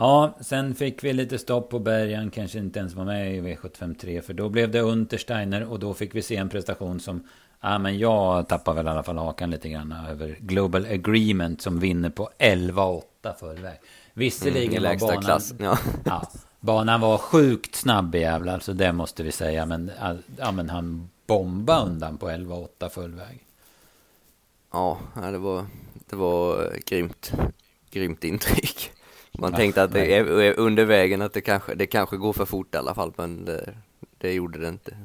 Ja, 0.00 0.36
sen 0.40 0.74
fick 0.74 1.04
vi 1.04 1.12
lite 1.12 1.38
stopp 1.38 1.70
på 1.70 1.78
Bergan, 1.78 2.30
kanske 2.30 2.58
inte 2.58 2.78
ens 2.78 2.94
var 2.94 3.04
med 3.04 3.34
i 3.34 3.40
V753. 3.40 4.20
För 4.20 4.34
då 4.34 4.48
blev 4.48 4.70
det 4.70 4.80
Untersteiner 4.80 5.64
och 5.64 5.78
då 5.78 5.94
fick 5.94 6.14
vi 6.14 6.22
se 6.22 6.36
en 6.36 6.48
prestation 6.48 7.00
som... 7.00 7.28
Ja, 7.60 7.78
men 7.78 7.98
jag 7.98 8.48
tappar 8.48 8.74
väl 8.74 8.86
i 8.86 8.88
alla 8.88 9.02
fall 9.02 9.18
hakan 9.18 9.50
lite 9.50 9.68
grann 9.68 9.92
över 9.92 10.36
Global 10.40 10.86
Agreement 10.86 11.62
som 11.62 11.80
vinner 11.80 12.10
på 12.10 12.30
11-8 12.38 13.02
förväg. 13.40 13.78
Visserligen 14.14 14.84
mm, 14.84 14.98
var 14.98 15.08
banan... 15.08 15.22
Klass, 15.22 15.54
ja. 15.58 15.78
ja. 16.04 16.28
Banan 16.60 17.00
var 17.00 17.18
sjukt 17.18 17.74
snabb 17.74 18.14
jävlar, 18.14 18.54
alltså 18.54 18.72
det 18.72 18.92
måste 18.92 19.22
vi 19.22 19.32
säga. 19.32 19.66
Men, 19.66 19.90
ja, 20.36 20.52
men 20.52 20.70
han 20.70 21.10
bombade 21.26 21.82
undan 21.82 22.18
på 22.18 22.28
11-8 22.28 22.88
fullväg. 22.88 23.44
Ja, 24.72 24.98
det 25.14 25.38
var, 25.38 25.66
det 26.10 26.16
var 26.16 26.72
grymt, 26.86 27.32
grymt 27.90 28.24
intryck. 28.24 28.90
Man 29.38 29.50
ja, 29.50 29.56
tänkte 29.56 29.82
att 29.82 29.92
det 29.92 30.14
är 30.14 30.58
under 30.58 30.84
vägen 30.84 31.22
att 31.22 31.32
det 31.32 31.40
kanske, 31.40 31.74
det 31.74 31.86
kanske 31.86 32.16
går 32.16 32.32
för 32.32 32.44
fort 32.44 32.74
i 32.74 32.78
alla 32.78 32.94
fall, 32.94 33.12
men 33.16 33.44
det, 33.44 33.74
det 34.18 34.32
gjorde 34.32 34.58
det 34.58 34.68
inte. 34.68 34.96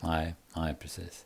Nej, 0.00 0.34
nej 0.56 0.74
precis. 0.80 1.24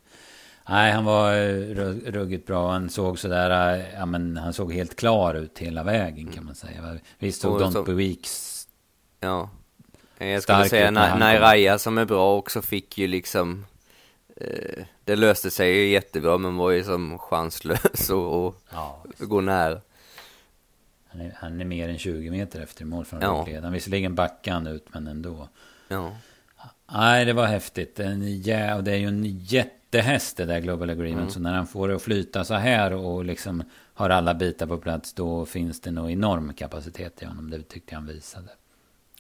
Nej, 0.69 0.93
han 0.93 1.05
var 1.05 1.33
eh, 1.33 1.75
ruggigt 2.07 2.47
bra. 2.47 2.73
Han 2.73 2.91
såg 2.91 3.19
sådär, 3.19 3.75
eh, 3.79 3.85
ja 3.95 4.07
men 4.07 4.37
han 4.37 4.53
såg 4.53 4.73
helt 4.73 4.97
klar 4.97 5.35
ut 5.35 5.59
hela 5.59 5.83
vägen 5.83 6.33
kan 6.33 6.45
man 6.45 6.55
säga. 6.55 6.99
Visst 7.19 7.41
såg 7.41 7.61
Don't 7.61 7.85
Be 7.85 7.93
Weeks 7.93 8.51
Ja. 9.21 9.51
Jag 10.19 10.43
skulle 10.43 10.69
säga 10.69 10.91
Nairaya 10.91 11.79
som 11.79 11.99
är 11.99 12.05
bra 12.05 12.37
också 12.37 12.63
fick 12.63 12.99
ju 12.99 13.07
liksom 13.07 13.67
eh, 14.37 14.85
Det 15.05 15.17
löste 15.17 15.51
sig 15.51 15.77
ju 15.77 15.89
jättebra 15.89 16.39
men 16.39 16.57
var 16.57 16.71
ju 16.71 16.85
som 16.85 17.19
chanslös 17.19 18.11
och, 18.11 18.47
och 18.47 18.63
ja, 18.71 19.05
gå 19.19 19.41
nära. 19.41 19.81
Han 21.09 21.21
är, 21.21 21.37
han 21.37 21.61
är 21.61 21.65
mer 21.65 21.89
än 21.89 21.99
20 21.99 22.31
meter 22.31 22.61
efter 22.61 22.85
mål 22.85 23.05
från 23.05 23.21
ja. 23.21 23.47
ledaren. 23.47 23.73
Visserligen 23.73 24.15
backade 24.15 24.55
han 24.55 24.67
ut, 24.67 24.87
men 24.93 25.07
ändå. 25.07 25.49
Ja. 25.89 26.17
Nej, 26.93 27.25
det 27.25 27.33
var 27.33 27.47
häftigt. 27.47 28.01
En, 28.01 28.43
ja, 28.43 28.77
och 28.77 28.85
det 28.85 28.93
är 28.93 28.97
ju 28.97 29.07
en 29.07 29.25
jättehäst 29.25 30.37
det 30.37 30.45
där 30.45 30.61
Global 30.61 30.91
Agreement. 30.91 31.21
Mm. 31.21 31.31
Så 31.31 31.41
när 31.41 31.55
han 31.55 31.67
får 31.67 31.89
det 31.89 31.97
att 31.97 32.03
flyta 32.03 32.45
så 32.45 32.55
här 32.55 32.93
och 32.93 33.25
liksom 33.25 33.63
har 33.95 34.11
alla 34.11 34.35
bitar 34.35 34.67
på 34.67 34.79
plats. 34.79 35.15
Då 35.15 35.47
finns 35.47 35.81
det 35.81 35.91
nog 35.91 36.11
enorm 36.11 36.55
kapacitet 36.55 37.23
i 37.23 37.25
honom. 37.25 37.51
Det 37.51 37.63
tyckte 37.63 37.95
jag 37.95 38.01
han 38.01 38.07
visade. 38.09 38.49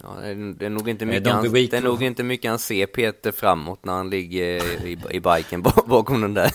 Ja, 0.02 0.16
det 0.56 0.66
är, 0.66 0.70
nog 0.70 0.88
inte 0.88 1.06
mycket, 1.06 1.32
han, 1.32 1.52
det 1.52 1.76
är 1.76 1.82
nog 1.82 2.02
inte 2.02 2.22
mycket 2.22 2.50
han 2.50 2.58
ser 2.58 2.86
Peter 2.86 3.32
framåt 3.32 3.84
när 3.84 3.92
han 3.92 4.10
ligger 4.10 4.86
i, 4.86 4.98
i 5.10 5.20
biken 5.20 5.62
bakom 5.86 6.20
den 6.20 6.34
där. 6.34 6.52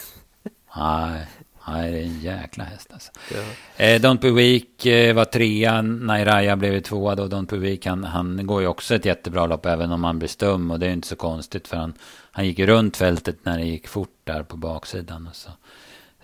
Nej, 0.78 1.28
Nej, 1.68 1.92
det 1.92 2.00
är 2.00 2.04
en 2.04 2.20
jäkla 2.20 2.64
häst 2.64 2.90
alltså. 2.94 3.12
Ja. 3.34 3.42
Eh, 3.86 4.02
Don't 4.02 4.20
Be 4.20 4.32
Weak 4.32 4.86
eh, 4.86 5.16
var 5.16 5.26
trea, 5.26 5.82
Nairaya 5.82 6.56
blev 6.56 6.80
tvåa 6.80 7.16
då. 7.16 7.28
Don't 7.28 7.50
Be 7.50 7.58
Weak, 7.58 7.86
han, 7.86 8.04
han 8.04 8.48
går 8.48 8.62
ju 8.62 8.68
också 8.68 8.96
ett 8.96 9.06
jättebra 9.06 9.46
lopp 9.46 9.66
även 9.66 9.92
om 9.92 10.04
han 10.04 10.20
blir 10.20 10.30
stum. 10.30 10.72
Och 10.72 10.80
det 10.80 10.88
är 10.88 10.92
inte 10.92 11.08
så 11.08 11.16
konstigt 11.16 11.68
för 11.68 11.78
han, 11.78 11.94
han 12.32 12.46
gick 12.46 12.60
runt 12.60 12.98
fältet 12.98 13.38
när 13.44 13.58
det 13.58 13.66
gick 13.66 13.88
fort 13.88 14.18
där 14.24 14.44
på 14.44 14.58
baksidan. 14.58 15.28
Och 15.28 15.36
så, 15.36 15.50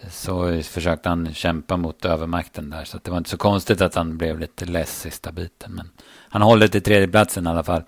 så 0.09 0.63
försökte 0.63 1.09
han 1.09 1.33
kämpa 1.33 1.77
mot 1.77 2.05
övermakten 2.05 2.69
där. 2.69 2.83
Så 2.83 2.99
det 3.03 3.11
var 3.11 3.17
inte 3.17 3.29
så 3.29 3.37
konstigt 3.37 3.81
att 3.81 3.95
han 3.95 4.17
blev 4.17 4.39
lite 4.39 4.65
less 4.65 5.01
sista 5.01 5.31
biten. 5.31 5.71
Men 5.71 5.89
han 6.31 6.41
håller 6.41 6.67
till 6.67 6.81
tredjeplatsen 6.81 7.47
i 7.47 7.49
alla 7.49 7.63
fall. 7.63 7.83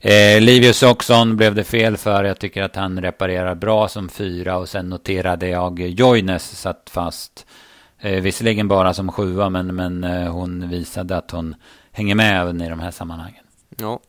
Eh, 0.00 0.40
Livius 0.40 0.82
Oxon 0.82 1.36
blev 1.36 1.54
det 1.54 1.64
fel 1.64 1.96
för. 1.96 2.24
Jag 2.24 2.38
tycker 2.38 2.62
att 2.62 2.76
han 2.76 3.00
reparerar 3.02 3.54
bra 3.54 3.88
som 3.88 4.08
fyra. 4.08 4.56
Och 4.56 4.68
sen 4.68 4.88
noterade 4.88 5.48
jag 5.48 5.80
Joines 5.80 6.60
satt 6.60 6.90
fast. 6.90 7.46
Eh, 8.00 8.22
visserligen 8.22 8.68
bara 8.68 8.94
som 8.94 9.12
sjua, 9.12 9.50
men, 9.50 9.74
men 9.74 10.04
eh, 10.04 10.32
hon 10.32 10.68
visade 10.68 11.16
att 11.16 11.30
hon 11.30 11.54
hänger 11.92 12.14
med 12.14 12.40
även 12.40 12.60
i 12.60 12.68
de 12.68 12.80
här 12.80 12.90
sammanhangen. 12.90 13.44
Ja. 13.76 14.00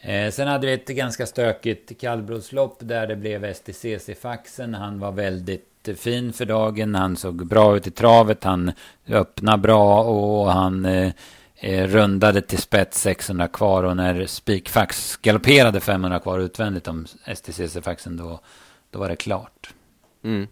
Eh, 0.00 0.30
sen 0.30 0.48
hade 0.48 0.66
vi 0.66 0.72
ett 0.72 0.88
ganska 0.88 1.26
stökigt 1.26 2.00
kallblodslopp 2.00 2.76
där 2.80 3.06
det 3.06 3.16
blev 3.16 3.44
STCC-faxen. 3.44 4.74
Han 4.74 4.98
var 4.98 5.12
väldigt 5.12 5.88
fin 5.96 6.32
för 6.32 6.44
dagen. 6.44 6.94
Han 6.94 7.16
såg 7.16 7.46
bra 7.46 7.76
ut 7.76 7.86
i 7.86 7.90
travet. 7.90 8.44
Han 8.44 8.72
öppnade 9.08 9.58
bra 9.58 10.02
och 10.04 10.52
han 10.52 10.84
eh, 10.84 11.12
rundade 11.64 12.40
till 12.40 12.58
spets 12.58 13.00
600 13.00 13.48
kvar 13.48 13.82
och 13.82 13.96
när 13.96 14.26
Spikfax 14.26 15.16
galopperade 15.16 15.80
500 15.80 16.18
kvar 16.18 16.38
utvändigt 16.38 16.88
om 16.88 17.06
STCC-faxen 17.26 18.16
då, 18.16 18.40
då 18.90 18.98
var 18.98 19.08
det 19.08 19.16
klart. 19.16 19.74
Mm. 20.22 20.46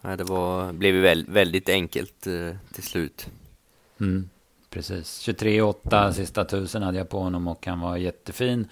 Ja, 0.00 0.16
det 0.16 0.24
var, 0.24 0.72
blev 0.72 0.94
ju 0.94 1.00
väldigt, 1.00 1.28
väldigt 1.28 1.68
enkelt 1.68 2.26
eh, 2.26 2.56
till 2.72 2.82
slut. 2.82 3.26
Mm, 4.00 4.28
precis. 4.70 5.28
23,8 5.28 6.12
sista 6.12 6.44
tusen 6.44 6.82
hade 6.82 6.98
jag 6.98 7.08
på 7.08 7.20
honom 7.20 7.48
och 7.48 7.66
han 7.66 7.80
var 7.80 7.96
jättefin. 7.96 8.68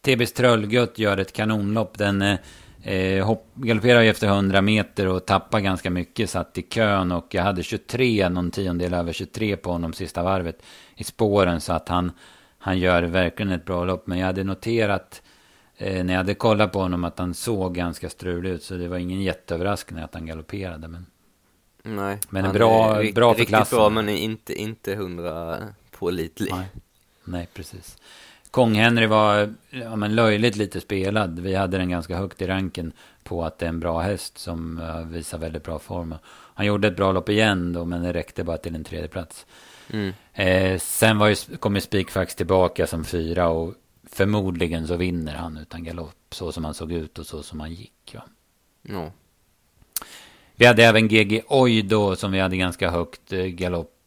TBs 0.00 0.32
Tröllgött 0.32 0.98
gör 0.98 1.18
ett 1.18 1.32
kanonlopp. 1.32 1.98
Den 1.98 2.22
eh, 2.22 2.38
Eh, 2.86 3.26
hopp, 3.26 3.46
galopperar 3.54 4.00
ju 4.00 4.10
efter 4.10 4.26
100 4.26 4.62
meter 4.62 5.08
och 5.08 5.26
tappar 5.26 5.60
ganska 5.60 5.90
mycket. 5.90 6.30
Satt 6.30 6.58
i 6.58 6.62
kön 6.62 7.12
och 7.12 7.26
jag 7.34 7.42
hade 7.42 7.62
23, 7.62 8.28
någon 8.28 8.50
tiondel 8.50 8.94
över 8.94 9.12
23 9.12 9.56
på 9.56 9.72
honom 9.72 9.92
sista 9.92 10.22
varvet 10.22 10.62
i 10.96 11.04
spåren. 11.04 11.60
Så 11.60 11.72
att 11.72 11.88
han, 11.88 12.12
han 12.58 12.78
gör 12.78 13.02
verkligen 13.02 13.52
ett 13.52 13.64
bra 13.64 13.84
lopp. 13.84 14.06
Men 14.06 14.18
jag 14.18 14.26
hade 14.26 14.44
noterat 14.44 15.22
eh, 15.76 16.04
när 16.04 16.14
jag 16.14 16.18
hade 16.18 16.34
kollat 16.34 16.72
på 16.72 16.78
honom 16.78 17.04
att 17.04 17.18
han 17.18 17.34
såg 17.34 17.74
ganska 17.74 18.10
strulig 18.10 18.50
ut. 18.50 18.62
Så 18.62 18.74
det 18.74 18.88
var 18.88 18.96
ingen 18.96 19.22
jätteöverraskning 19.22 20.02
att 20.02 20.14
han 20.14 20.26
galopperade. 20.26 20.88
Men, 20.88 21.06
Nej, 21.82 22.18
men 22.28 22.44
en 22.44 22.52
bra, 22.52 23.02
är 23.02 23.12
bra 23.12 23.34
för 23.34 23.44
klassen. 23.44 23.60
Riktigt 23.60 23.78
bra 23.78 23.90
men 23.90 24.08
inte, 24.08 24.54
inte 24.54 24.94
hundra 24.94 25.58
pålitlig. 25.90 26.52
Nej, 26.52 26.66
Nej 27.24 27.48
precis. 27.54 27.96
Kong-Henry 28.54 29.06
var 29.06 29.54
ja, 29.70 29.96
men 29.96 30.14
löjligt 30.14 30.56
lite 30.56 30.80
spelad. 30.80 31.38
Vi 31.38 31.54
hade 31.54 31.78
den 31.78 31.90
ganska 31.90 32.16
högt 32.16 32.42
i 32.42 32.46
ranken 32.46 32.92
på 33.24 33.44
att 33.44 33.58
det 33.58 33.64
är 33.64 33.68
en 33.68 33.80
bra 33.80 34.00
häst 34.00 34.38
som 34.38 34.80
visar 35.10 35.38
väldigt 35.38 35.64
bra 35.64 35.78
form. 35.78 36.14
Han 36.28 36.66
gjorde 36.66 36.88
ett 36.88 36.96
bra 36.96 37.12
lopp 37.12 37.28
igen 37.28 37.72
då, 37.72 37.84
men 37.84 38.02
det 38.02 38.12
räckte 38.12 38.44
bara 38.44 38.56
till 38.56 38.74
en 38.74 38.84
tredje 38.84 39.08
plats. 39.08 39.46
Mm. 39.90 40.12
Eh, 40.32 40.78
sen 40.78 41.18
var 41.18 41.28
ju, 41.28 41.34
kom 41.34 41.74
ju 41.74 41.80
Spikfax 41.80 42.34
tillbaka 42.34 42.86
som 42.86 43.04
fyra 43.04 43.48
och 43.48 43.74
förmodligen 44.10 44.86
så 44.86 44.96
vinner 44.96 45.34
han 45.34 45.56
utan 45.56 45.84
galopp. 45.84 46.14
Så 46.30 46.52
som 46.52 46.64
han 46.64 46.74
såg 46.74 46.92
ut 46.92 47.18
och 47.18 47.26
så 47.26 47.42
som 47.42 47.60
han 47.60 47.74
gick. 47.74 48.16
Ja. 48.82 49.12
Vi 50.56 50.66
hade 50.66 50.84
även 50.84 51.08
GG 51.08 51.42
Oj 51.48 51.82
då 51.82 52.16
som 52.16 52.32
vi 52.32 52.40
hade 52.40 52.56
ganska 52.56 52.90
högt 52.90 53.32
eh, 53.32 53.46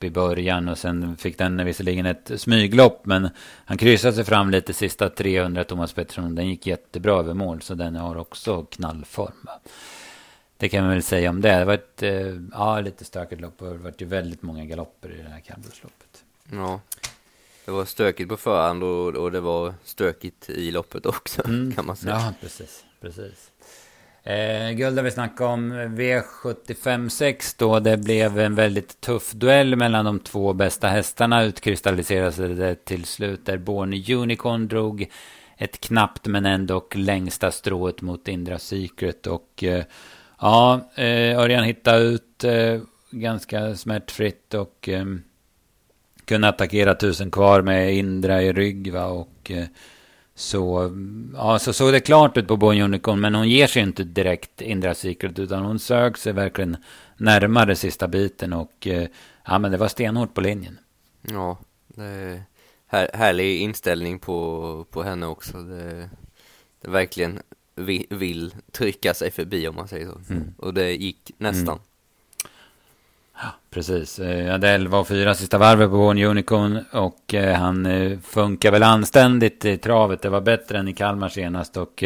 i 0.03 0.09
början 0.09 0.69
och 0.69 0.77
sen 0.77 1.17
fick 1.17 1.37
den 1.37 1.65
visserligen 1.65 2.05
ett 2.05 2.31
smyglopp 2.35 3.05
men 3.05 3.29
han 3.65 3.77
kryssade 3.77 4.13
sig 4.13 4.23
fram 4.23 4.49
lite 4.49 4.73
sista 4.73 5.09
300 5.09 5.63
Thomas 5.63 5.93
Pettersson. 5.93 6.35
Den 6.35 6.47
gick 6.47 6.67
jättebra 6.67 7.19
över 7.19 7.33
mål 7.33 7.61
så 7.61 7.73
den 7.73 7.95
har 7.95 8.17
också 8.17 8.63
knallform. 8.63 9.47
Det 10.57 10.69
kan 10.69 10.83
man 10.83 10.93
väl 10.93 11.03
säga 11.03 11.29
om 11.29 11.41
det. 11.41 11.59
Det 11.59 11.65
var 11.65 11.73
ett 11.73 12.03
eh, 12.03 12.11
ja, 12.51 12.79
lite 12.79 13.05
stökigt 13.05 13.41
lopp 13.41 13.61
och 13.61 13.71
det 13.71 13.77
var 13.77 13.93
ju 13.97 14.05
väldigt 14.05 14.41
många 14.41 14.65
galopper 14.65 15.11
i 15.11 15.21
det 15.21 15.29
här 15.29 15.39
kallblodsloppet. 15.39 16.23
Ja, 16.51 16.81
det 17.65 17.71
var 17.71 17.85
stökigt 17.85 18.29
på 18.29 18.37
förhand 18.37 18.83
och, 18.83 19.15
och 19.15 19.31
det 19.31 19.39
var 19.39 19.73
stökigt 19.83 20.49
i 20.49 20.71
loppet 20.71 21.05
också 21.05 21.47
mm. 21.47 21.73
kan 21.73 21.85
man 21.85 21.95
säga. 21.95 22.13
Ja, 22.13 22.33
precis. 22.41 22.85
precis. 23.01 23.51
Eh, 24.27 24.71
guld 24.71 24.97
har 24.97 25.03
vi 25.03 25.11
snackat 25.11 25.41
om. 25.41 25.73
V75 25.73 27.09
6 27.09 27.53
då. 27.53 27.79
Det 27.79 27.97
blev 27.97 28.39
en 28.39 28.55
väldigt 28.55 29.01
tuff 29.01 29.31
duell 29.31 29.75
mellan 29.75 30.05
de 30.05 30.19
två 30.19 30.53
bästa 30.53 30.87
hästarna. 30.87 31.43
Utkristalliserade 31.43 32.55
det 32.55 32.85
till 32.85 33.05
slut. 33.05 33.45
Där 33.45 33.57
Born 33.57 33.93
Unicorn 34.17 34.67
drog 34.67 35.05
ett 35.57 35.79
knappt 35.79 36.27
men 36.27 36.45
ändå 36.45 36.87
längsta 36.95 37.51
strået 37.51 38.01
mot 38.01 38.27
Indra 38.27 38.59
Secret. 38.59 39.27
Och 39.27 39.63
eh, 39.63 39.83
ja, 40.39 40.89
eh, 40.95 41.39
Örjan 41.39 41.63
hittade 41.63 42.03
ut. 42.03 42.43
Eh, 42.43 42.81
ganska 43.11 43.75
smärtfritt 43.75 44.53
och 44.53 44.89
eh, 44.89 45.05
kunde 46.25 46.47
attackera 46.47 46.95
tusen 46.95 47.31
kvar 47.31 47.61
med 47.61 47.93
Indra 47.93 48.41
i 48.41 48.53
rygg. 48.53 48.93
Va? 48.93 49.05
Och 49.05 49.51
eh, 49.51 49.65
så, 50.39 50.91
ja, 51.33 51.59
så 51.59 51.73
såg 51.73 51.93
det 51.93 51.99
klart 51.99 52.37
ut 52.37 52.47
på 52.47 52.57
Born 52.57 52.81
Unicorn. 52.81 53.19
Men 53.19 53.35
hon 53.35 53.49
ger 53.49 53.67
sig 53.67 53.81
inte 53.81 54.03
direkt 54.03 54.61
Indra 54.61 54.93
Secret. 54.93 55.39
Utan 55.39 55.65
hon 55.65 55.79
sög 55.79 56.17
sig 56.17 56.33
verkligen 56.33 56.77
närmare 57.17 57.75
sista 57.75 58.07
biten. 58.07 58.53
Och 58.53 58.87
eh, 58.87 59.07
ja, 59.45 59.59
men 59.59 59.71
det 59.71 59.77
var 59.77 59.87
stenhårt 59.87 60.33
på 60.33 60.41
linjen. 60.41 60.79
Ja, 61.21 61.57
det 61.87 62.03
är 62.03 62.43
här, 62.87 63.09
härlig 63.13 63.61
inställning 63.61 64.19
på, 64.19 64.85
på 64.91 65.03
henne 65.03 65.25
också. 65.25 65.57
Det, 65.57 66.09
det 66.81 66.89
verkligen 66.89 67.39
vill, 67.75 68.05
vill 68.09 68.55
trycka 68.71 69.13
sig 69.13 69.31
förbi 69.31 69.67
om 69.67 69.75
man 69.75 69.87
säger 69.87 70.05
så. 70.05 70.33
Mm. 70.33 70.53
Och 70.57 70.73
det 70.73 70.91
gick 70.91 71.31
nästan. 71.37 71.67
Mm. 71.67 71.81
Precis. 73.77 74.19
Jag 74.19 74.39
eh, 74.39 74.51
hade 74.51 74.69
11 74.69 74.99
och 74.99 75.07
4 75.07 75.35
sista 75.35 75.57
varvet 75.57 75.89
på 75.89 75.97
Born 75.97 76.23
Unicorn. 76.23 76.79
Och 76.91 77.33
eh, 77.33 77.55
han 77.55 77.85
eh, 77.85 78.19
funkar 78.19 78.71
väl 78.71 78.83
anständigt 78.83 79.65
i 79.65 79.77
travet. 79.77 80.21
Det 80.21 80.29
var 80.29 80.41
bättre 80.41 80.77
än 80.77 80.87
i 80.87 80.93
Kalmar 80.93 81.29
senast. 81.29 81.77
Och 81.77 82.03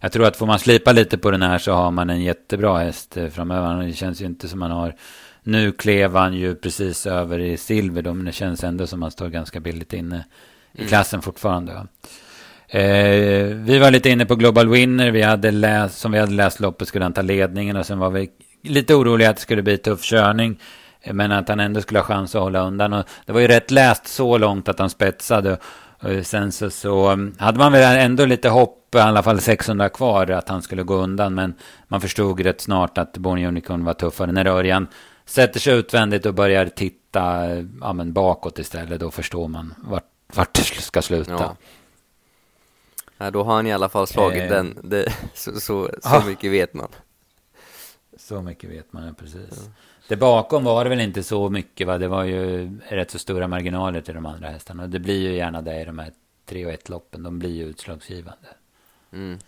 jag 0.00 0.12
tror 0.12 0.26
att 0.26 0.36
får 0.36 0.46
man 0.46 0.58
slipa 0.58 0.92
lite 0.92 1.18
på 1.18 1.30
den 1.30 1.42
här 1.42 1.58
så 1.58 1.72
har 1.72 1.90
man 1.90 2.10
en 2.10 2.22
jättebra 2.22 2.78
häst 2.78 3.16
framöver. 3.32 3.86
Det 3.86 3.92
känns 3.92 4.22
ju 4.22 4.26
inte 4.26 4.48
som 4.48 4.58
man 4.58 4.70
har... 4.70 4.94
Nu 5.42 5.72
klev 5.72 6.16
han 6.16 6.34
ju 6.34 6.54
precis 6.54 7.06
över 7.06 7.38
i 7.38 7.56
silver 7.56 8.02
då, 8.02 8.14
men 8.14 8.24
det 8.24 8.32
känns 8.32 8.64
ändå 8.64 8.86
som 8.86 9.00
man 9.00 9.10
står 9.10 9.28
ganska 9.28 9.60
billigt 9.60 9.92
inne 9.92 10.24
i 10.72 10.78
mm. 10.78 10.88
klassen 10.88 11.22
fortfarande. 11.22 11.74
Va? 11.74 11.86
Eh, 12.78 13.46
vi 13.46 13.78
var 13.78 13.90
lite 13.90 14.10
inne 14.10 14.26
på 14.26 14.34
Global 14.34 14.68
Winner. 14.68 15.10
Vi 15.10 15.22
hade 15.22 15.50
läst, 15.50 15.98
som 15.98 16.12
vi 16.12 16.18
hade 16.18 16.32
läst 16.32 16.60
loppet 16.60 16.88
skulle 16.88 17.04
han 17.04 17.12
ta 17.12 17.22
ledningen 17.22 17.76
och 17.76 17.86
sen 17.86 17.98
var 17.98 18.10
vi 18.10 18.30
lite 18.62 18.94
oroliga 18.94 19.30
att 19.30 19.36
det 19.36 19.42
skulle 19.42 19.62
bli 19.62 19.78
tuff 19.78 20.02
körning. 20.02 20.60
Men 21.12 21.32
att 21.32 21.48
han 21.48 21.60
ändå 21.60 21.80
skulle 21.80 21.98
ha 21.98 22.06
chans 22.06 22.34
att 22.34 22.42
hålla 22.42 22.60
undan. 22.60 22.92
Och 22.92 23.04
det 23.26 23.32
var 23.32 23.40
ju 23.40 23.48
rätt 23.48 23.70
läst 23.70 24.06
så 24.06 24.38
långt 24.38 24.68
att 24.68 24.78
han 24.78 24.90
spetsade. 24.90 25.58
Och 26.02 26.26
sen 26.26 26.52
så, 26.52 26.70
så 26.70 27.08
mm, 27.08 27.34
hade 27.38 27.58
man 27.58 27.72
väl 27.72 27.98
ändå 27.98 28.24
lite 28.24 28.48
hopp, 28.48 28.94
i 28.94 28.98
alla 28.98 29.22
fall 29.22 29.40
600 29.40 29.88
kvar, 29.88 30.30
att 30.30 30.48
han 30.48 30.62
skulle 30.62 30.82
gå 30.82 30.94
undan. 30.94 31.34
Men 31.34 31.54
man 31.88 32.00
förstod 32.00 32.40
rätt 32.40 32.60
snart 32.60 32.98
att 32.98 33.18
Bonnie 33.18 33.46
Unicorn 33.46 33.84
var 33.84 33.94
tuffare. 33.94 34.32
När 34.32 34.46
Örjan 34.46 34.86
sätter 35.24 35.60
sig 35.60 35.74
utvändigt 35.74 36.26
och 36.26 36.34
börjar 36.34 36.66
titta 36.66 37.48
ja, 37.80 37.92
men 37.92 38.12
bakåt 38.12 38.58
istället, 38.58 39.00
då 39.00 39.10
förstår 39.10 39.48
man 39.48 39.74
vart, 39.78 40.04
vart 40.34 40.54
det 40.54 40.62
ska 40.62 41.02
sluta. 41.02 41.32
Ja. 41.32 41.56
Ja, 43.18 43.30
då 43.30 43.42
har 43.42 43.54
han 43.54 43.66
i 43.66 43.72
alla 43.72 43.88
fall 43.88 44.06
slagit 44.06 44.42
eh, 44.42 44.48
den, 44.48 44.78
det, 44.82 45.12
så, 45.34 45.52
så, 45.52 45.60
så 45.60 45.90
ah, 46.02 46.24
mycket 46.26 46.52
vet 46.52 46.74
man. 46.74 46.88
Så 48.22 48.42
mycket 48.42 48.70
vet 48.70 48.92
man, 48.92 49.14
precis. 49.14 49.50
Ja. 49.50 49.72
Det 50.08 50.16
bakom 50.16 50.64
var 50.64 50.84
det 50.84 50.90
väl 50.90 51.00
inte 51.00 51.22
så 51.22 51.50
mycket, 51.50 51.86
va? 51.86 51.98
det 51.98 52.08
var 52.08 52.24
ju 52.24 52.70
rätt 52.88 53.10
så 53.10 53.18
stora 53.18 53.48
marginaler 53.48 54.00
till 54.00 54.14
de 54.14 54.26
andra 54.26 54.48
hästarna. 54.48 54.82
Och 54.82 54.90
det 54.90 54.98
blir 54.98 55.20
ju 55.20 55.34
gärna 55.34 55.62
det 55.62 55.80
i 55.80 55.84
de 55.84 55.98
här 55.98 56.12
3 56.46 56.66
och 56.66 56.72
1 56.72 56.88
loppen, 56.88 57.22
de 57.22 57.38
blir 57.38 57.50
ju 57.50 57.64
utslagsgivande. 57.64 58.48
Mm. 59.12 59.38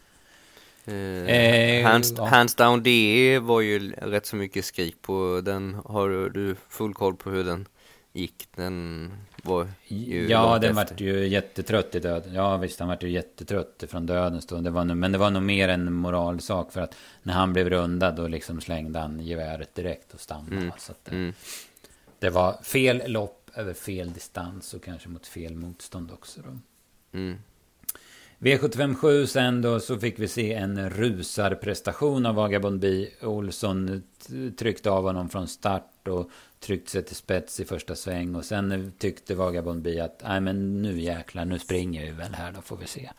Eh, 0.84 1.36
eh, 1.36 1.86
hands, 1.86 2.14
ja. 2.16 2.24
hands 2.24 2.54
down 2.54 2.82
DE 2.82 3.38
var 3.38 3.60
ju 3.60 3.92
rätt 3.92 4.26
så 4.26 4.36
mycket 4.36 4.64
skrik 4.64 5.02
på 5.02 5.40
den. 5.44 5.74
Har 5.84 6.30
du 6.30 6.56
full 6.68 6.94
koll 6.94 7.16
på 7.16 7.30
hur 7.30 7.44
den 7.44 7.68
gick? 8.12 8.48
Den 8.56 9.10
var 9.44 9.68
ju 9.86 10.28
Ja, 10.28 10.58
den 10.58 10.74
vart 10.74 11.00
ju 11.00 11.26
jättetrött 11.28 11.94
i 11.94 12.00
döden. 12.00 12.34
Ja, 12.34 12.56
visst, 12.56 12.80
han 12.80 12.88
vart 12.88 13.02
ju 13.02 13.10
jättetrött 13.10 13.84
från 13.88 14.06
döden. 14.06 14.64
Det 14.64 14.70
var 14.70 14.84
nog, 14.84 14.96
men 14.96 15.12
det 15.12 15.18
var 15.18 15.30
nog 15.30 15.42
mer 15.42 15.68
en 15.68 15.92
moralsak. 15.92 16.72
För 16.72 16.80
att 16.80 16.94
när 17.22 17.34
han 17.34 17.52
blev 17.52 17.70
rundad 17.70 18.16
då 18.16 18.28
liksom 18.28 18.60
slängde 18.60 18.98
han 18.98 19.20
geväret 19.20 19.74
direkt 19.74 20.14
och 20.14 20.20
stannade. 20.20 20.56
Mm. 20.56 20.72
Så 20.78 20.92
det, 21.04 21.10
mm. 21.10 21.34
det 22.18 22.30
var 22.30 22.62
fel 22.62 23.02
lopp 23.12 23.50
över 23.54 23.74
fel 23.74 24.12
distans 24.12 24.74
och 24.74 24.82
kanske 24.82 25.08
mot 25.08 25.26
fel 25.26 25.54
motstånd 25.54 26.12
också. 26.12 26.40
Då. 26.40 26.58
Mm. 27.18 27.38
V757 28.38 29.26
sen 29.26 29.62
då 29.62 29.80
så 29.80 29.98
fick 29.98 30.18
vi 30.18 30.28
se 30.28 30.54
en 30.54 30.90
rusarprestation 30.90 32.26
av 32.26 32.34
Vagabond 32.34 32.80
B. 32.80 33.08
Olsson 33.22 34.02
tryckte 34.58 34.90
av 34.90 35.04
honom 35.04 35.28
från 35.28 35.48
start 35.48 35.93
och 36.08 36.30
tryckt 36.60 36.88
sig 36.88 37.04
till 37.04 37.16
spets 37.16 37.60
i 37.60 37.64
första 37.64 37.94
sväng. 37.94 38.34
Och 38.34 38.44
sen 38.44 38.92
tyckte 38.98 39.34
Vagabond 39.34 39.82
Bi 39.82 40.00
att 40.00 40.22
nej 40.26 40.40
men 40.40 40.82
nu 40.82 41.00
jäklar, 41.00 41.44
nu 41.44 41.58
springer 41.58 42.04
vi 42.04 42.10
väl 42.10 42.34
här 42.34 42.52
då 42.52 42.60
får 42.60 42.76
vi 42.76 42.86
se. 42.86 43.10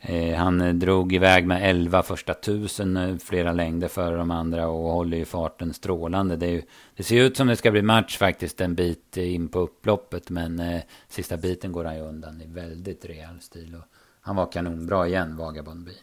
Eh, 0.00 0.36
han 0.36 0.60
eh, 0.60 0.74
drog 0.74 1.12
iväg 1.12 1.46
med 1.46 1.70
11 1.70 2.02
första 2.02 2.34
tusen, 2.34 2.96
eh, 2.96 3.16
flera 3.16 3.52
längder 3.52 3.88
före 3.88 4.16
de 4.16 4.30
andra 4.30 4.68
och 4.68 4.92
håller 4.92 5.16
ju 5.16 5.24
farten 5.24 5.74
strålande. 5.74 6.36
Det, 6.36 6.46
ju, 6.46 6.62
det, 6.96 7.02
ser 7.02 7.24
ut 7.24 7.36
som 7.36 7.46
det 7.46 7.56
ska 7.56 7.70
bli 7.70 7.82
match 7.82 8.18
faktiskt 8.18 8.60
en 8.60 8.74
bit 8.74 9.16
in 9.16 9.48
på 9.48 9.58
upploppet. 9.58 10.30
Men 10.30 10.60
eh, 10.60 10.82
sista 11.08 11.36
biten 11.36 11.72
går 11.72 11.84
han 11.84 11.96
ju 11.96 12.02
undan 12.02 12.40
i 12.40 12.46
väldigt 12.46 13.04
rejäl 13.04 13.40
stil. 13.40 13.74
Och 13.74 13.84
han 14.20 14.36
var 14.36 14.52
kanonbra 14.52 15.06
igen, 15.06 15.36
Vagabond 15.36 15.84
Bi. 15.84 15.96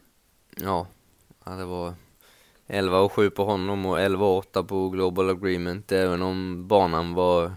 Ja, 0.58 0.88
ja 1.46 1.52
det 1.52 1.66
var 1.66 1.94
11 2.68 3.00
och 3.00 3.12
7 3.12 3.30
på 3.30 3.46
honom 3.46 3.86
och 3.86 4.02
11 4.02 4.26
och 4.26 4.38
8 4.38 4.64
på 4.64 4.90
Global 4.90 5.30
Agreement. 5.30 5.92
Även 5.92 6.22
om 6.22 6.68
banan 6.68 7.14
var 7.14 7.52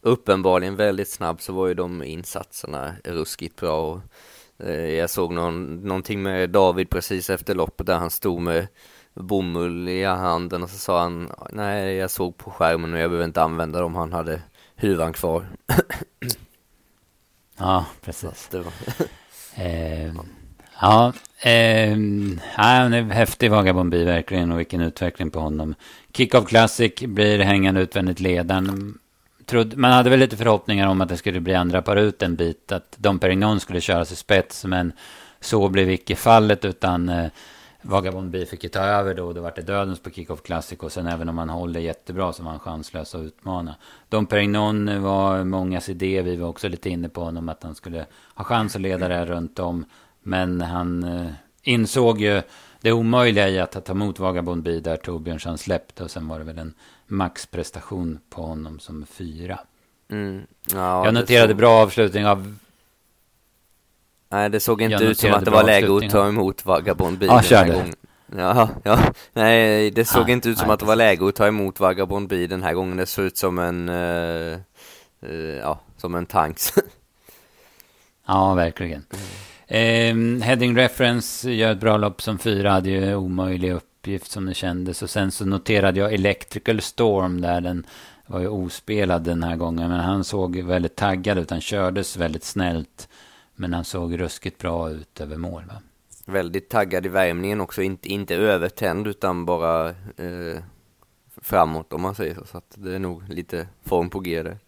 uppenbarligen 0.00 0.76
väldigt 0.76 1.08
snabb 1.08 1.40
så 1.40 1.52
var 1.52 1.66
ju 1.66 1.74
de 1.74 2.02
insatserna 2.02 2.94
ruskigt 3.04 3.56
bra. 3.56 3.92
Och, 3.92 4.00
eh, 4.66 4.90
jag 4.90 5.10
såg 5.10 5.32
någon, 5.32 5.76
någonting 5.76 6.22
med 6.22 6.50
David 6.50 6.90
precis 6.90 7.30
efter 7.30 7.54
loppet 7.54 7.86
där 7.86 7.98
han 7.98 8.10
stod 8.10 8.40
med 8.40 8.66
bomull 9.14 9.88
i 9.88 10.04
handen 10.04 10.62
och 10.62 10.70
så 10.70 10.78
sa 10.78 11.02
han 11.02 11.32
nej 11.52 11.94
jag 11.94 12.10
såg 12.10 12.36
på 12.36 12.50
skärmen 12.50 12.94
och 12.94 13.00
jag 13.00 13.10
behöver 13.10 13.24
inte 13.24 13.42
använda 13.42 13.80
dem, 13.80 13.94
han 13.94 14.12
hade 14.12 14.42
huvan 14.76 15.12
kvar. 15.12 15.46
ja, 17.58 17.86
precis. 18.00 18.48
Det 18.50 18.58
var 18.58 18.72
eh, 19.64 20.12
Ja, 20.80 21.12
eh, 21.40 21.96
han 22.52 22.92
är 22.92 23.12
häftig 23.12 23.50
Vagabond 23.50 23.94
verkligen 23.94 24.52
och 24.52 24.58
vilken 24.58 24.80
utveckling 24.80 25.30
på 25.30 25.40
honom. 25.40 25.74
Kick-Off 26.12 26.48
Classic 26.48 26.92
blir 27.00 27.38
hängande 27.38 27.80
utvändigt 27.80 28.20
ledaren. 28.20 28.98
Man 29.74 29.92
hade 29.92 30.10
väl 30.10 30.18
lite 30.18 30.36
förhoppningar 30.36 30.88
om 30.88 31.00
att 31.00 31.08
det 31.08 31.16
skulle 31.16 31.40
bli 31.40 31.54
andra 31.54 31.82
par 31.82 31.96
ut 31.96 32.22
en 32.22 32.36
bit. 32.36 32.72
Att 32.72 32.96
Dom 32.98 33.18
Perignon 33.18 33.60
skulle 33.60 33.80
köras 33.80 34.12
i 34.12 34.16
spets. 34.16 34.64
Men 34.64 34.92
så 35.40 35.68
blev 35.68 35.90
icke 35.90 36.16
fallet 36.16 36.64
utan 36.64 37.08
eh, 37.08 37.26
Vagabond 37.82 38.48
fick 38.48 38.64
ju 38.64 38.70
ta 38.70 38.80
över 38.80 39.14
då. 39.14 39.32
Då 39.32 39.40
var 39.40 39.52
det 39.56 39.62
dödens 39.62 40.00
på 40.00 40.10
Kick-Off 40.10 40.42
Classic. 40.42 40.78
Och 40.78 40.92
sen 40.92 41.06
även 41.06 41.28
om 41.28 41.38
han 41.38 41.48
håller 41.48 41.80
jättebra 41.80 42.32
så 42.32 42.42
var 42.42 42.50
han 42.50 42.60
chanslös 42.60 43.14
att 43.14 43.22
utmana. 43.22 43.74
Dom 44.08 44.26
Perignon 44.26 45.02
var 45.02 45.44
mångas 45.44 45.88
idé. 45.88 46.22
Vi 46.22 46.36
var 46.36 46.48
också 46.48 46.68
lite 46.68 46.90
inne 46.90 47.08
på 47.08 47.20
honom 47.20 47.48
att 47.48 47.62
han 47.62 47.74
skulle 47.74 48.06
ha 48.34 48.44
chans 48.44 48.76
att 48.76 48.82
leda 48.82 49.08
det 49.08 49.14
här 49.14 49.26
runt 49.26 49.58
om. 49.58 49.84
Men 50.28 50.60
han 50.60 51.04
eh, 51.04 51.32
insåg 51.62 52.20
ju 52.20 52.42
det 52.80 52.92
omöjliga 52.92 53.48
i 53.48 53.58
att 53.58 53.84
ta 53.84 53.92
emot 53.92 54.18
Vagabond 54.18 54.62
Bi 54.62 54.80
där 54.80 54.96
Torbjörnsson 54.96 55.58
släppte. 55.58 56.04
Och 56.04 56.10
sen 56.10 56.28
var 56.28 56.38
det 56.38 56.44
väl 56.44 56.58
en 56.58 56.74
maxprestation 57.06 58.18
på 58.30 58.42
honom 58.42 58.78
som 58.78 59.06
fyra. 59.06 59.60
Mm. 60.10 60.42
Ja, 60.74 61.04
jag 61.04 61.14
noterade 61.14 61.52
så... 61.52 61.56
bra 61.56 61.82
avslutning 61.82 62.26
av... 62.26 62.56
Nej, 64.28 64.50
det 64.50 64.60
såg 64.60 64.82
inte 64.82 65.04
ut 65.04 65.18
som 65.18 65.32
att 65.32 65.44
det 65.44 65.50
var 65.50 65.64
läge 65.64 65.96
att 65.96 66.10
ta 66.10 66.28
emot 66.28 66.66
Vagabond 66.66 67.18
Bi 67.18 67.28
ah, 67.28 67.42
den 67.48 67.58
här 67.58 67.72
gången. 67.72 67.94
Ja, 68.36 68.68
ja, 68.82 68.98
nej, 69.32 69.90
det 69.90 70.04
såg 70.04 70.30
ah, 70.30 70.32
inte 70.32 70.48
ut 70.48 70.58
som 70.58 70.66
nej, 70.66 70.74
att 70.74 70.80
det 70.80 70.86
var 70.86 70.96
läge 70.96 71.28
att 71.28 71.36
ta 71.36 71.46
emot 71.46 71.80
Vagabond 71.80 72.28
Bi 72.28 72.46
den 72.46 72.62
här 72.62 72.74
gången. 72.74 72.96
Det 72.96 73.06
såg 73.06 73.24
ut 73.24 73.36
som 73.36 73.58
en, 73.58 73.88
uh, 73.88 74.58
uh, 75.24 75.56
ja, 75.56 75.80
som 75.96 76.14
en 76.14 76.26
tanks. 76.26 76.74
ja, 78.26 78.54
verkligen. 78.54 79.04
Mm. 79.10 79.47
Eh, 79.70 80.16
heading 80.42 80.76
Reference 80.76 81.50
gör 81.50 81.72
ett 81.72 81.80
bra 81.80 81.96
lopp 81.96 82.22
som 82.22 82.38
fyra. 82.38 82.70
Hade 82.70 82.90
ju 82.90 83.14
omöjlig 83.14 83.72
uppgift 83.72 84.30
som 84.30 84.46
det 84.46 84.54
kändes. 84.54 85.02
Och 85.02 85.10
sen 85.10 85.30
så 85.30 85.46
noterade 85.46 86.00
jag 86.00 86.14
Electrical 86.14 86.80
Storm 86.80 87.40
där. 87.40 87.60
Den 87.60 87.86
var 88.26 88.40
ju 88.40 88.48
ospelad 88.48 89.22
den 89.22 89.42
här 89.42 89.56
gången. 89.56 89.90
Men 89.90 90.00
han 90.00 90.24
såg 90.24 90.56
väldigt 90.56 90.96
taggad 90.96 91.38
ut. 91.38 91.50
Han 91.50 91.60
kördes 91.60 92.16
väldigt 92.16 92.44
snällt. 92.44 93.08
Men 93.54 93.74
han 93.74 93.84
såg 93.84 94.20
ruskigt 94.20 94.58
bra 94.58 94.90
ut 94.90 95.20
över 95.20 95.36
mål 95.36 95.64
va? 95.68 95.74
Väldigt 96.26 96.68
taggad 96.68 97.06
i 97.06 97.08
värmningen 97.08 97.60
också. 97.60 97.82
Inte, 97.82 98.08
inte 98.08 98.34
övertänd 98.34 99.06
utan 99.06 99.44
bara 99.44 99.88
eh, 99.88 100.62
framåt 101.36 101.92
om 101.92 102.02
man 102.02 102.14
säger 102.14 102.34
så. 102.34 102.44
Så 102.44 102.58
att 102.58 102.74
det 102.74 102.94
är 102.94 102.98
nog 102.98 103.28
lite 103.28 103.66
form 103.84 104.10
på 104.10 104.20
G 104.20 104.42
där. 104.42 104.58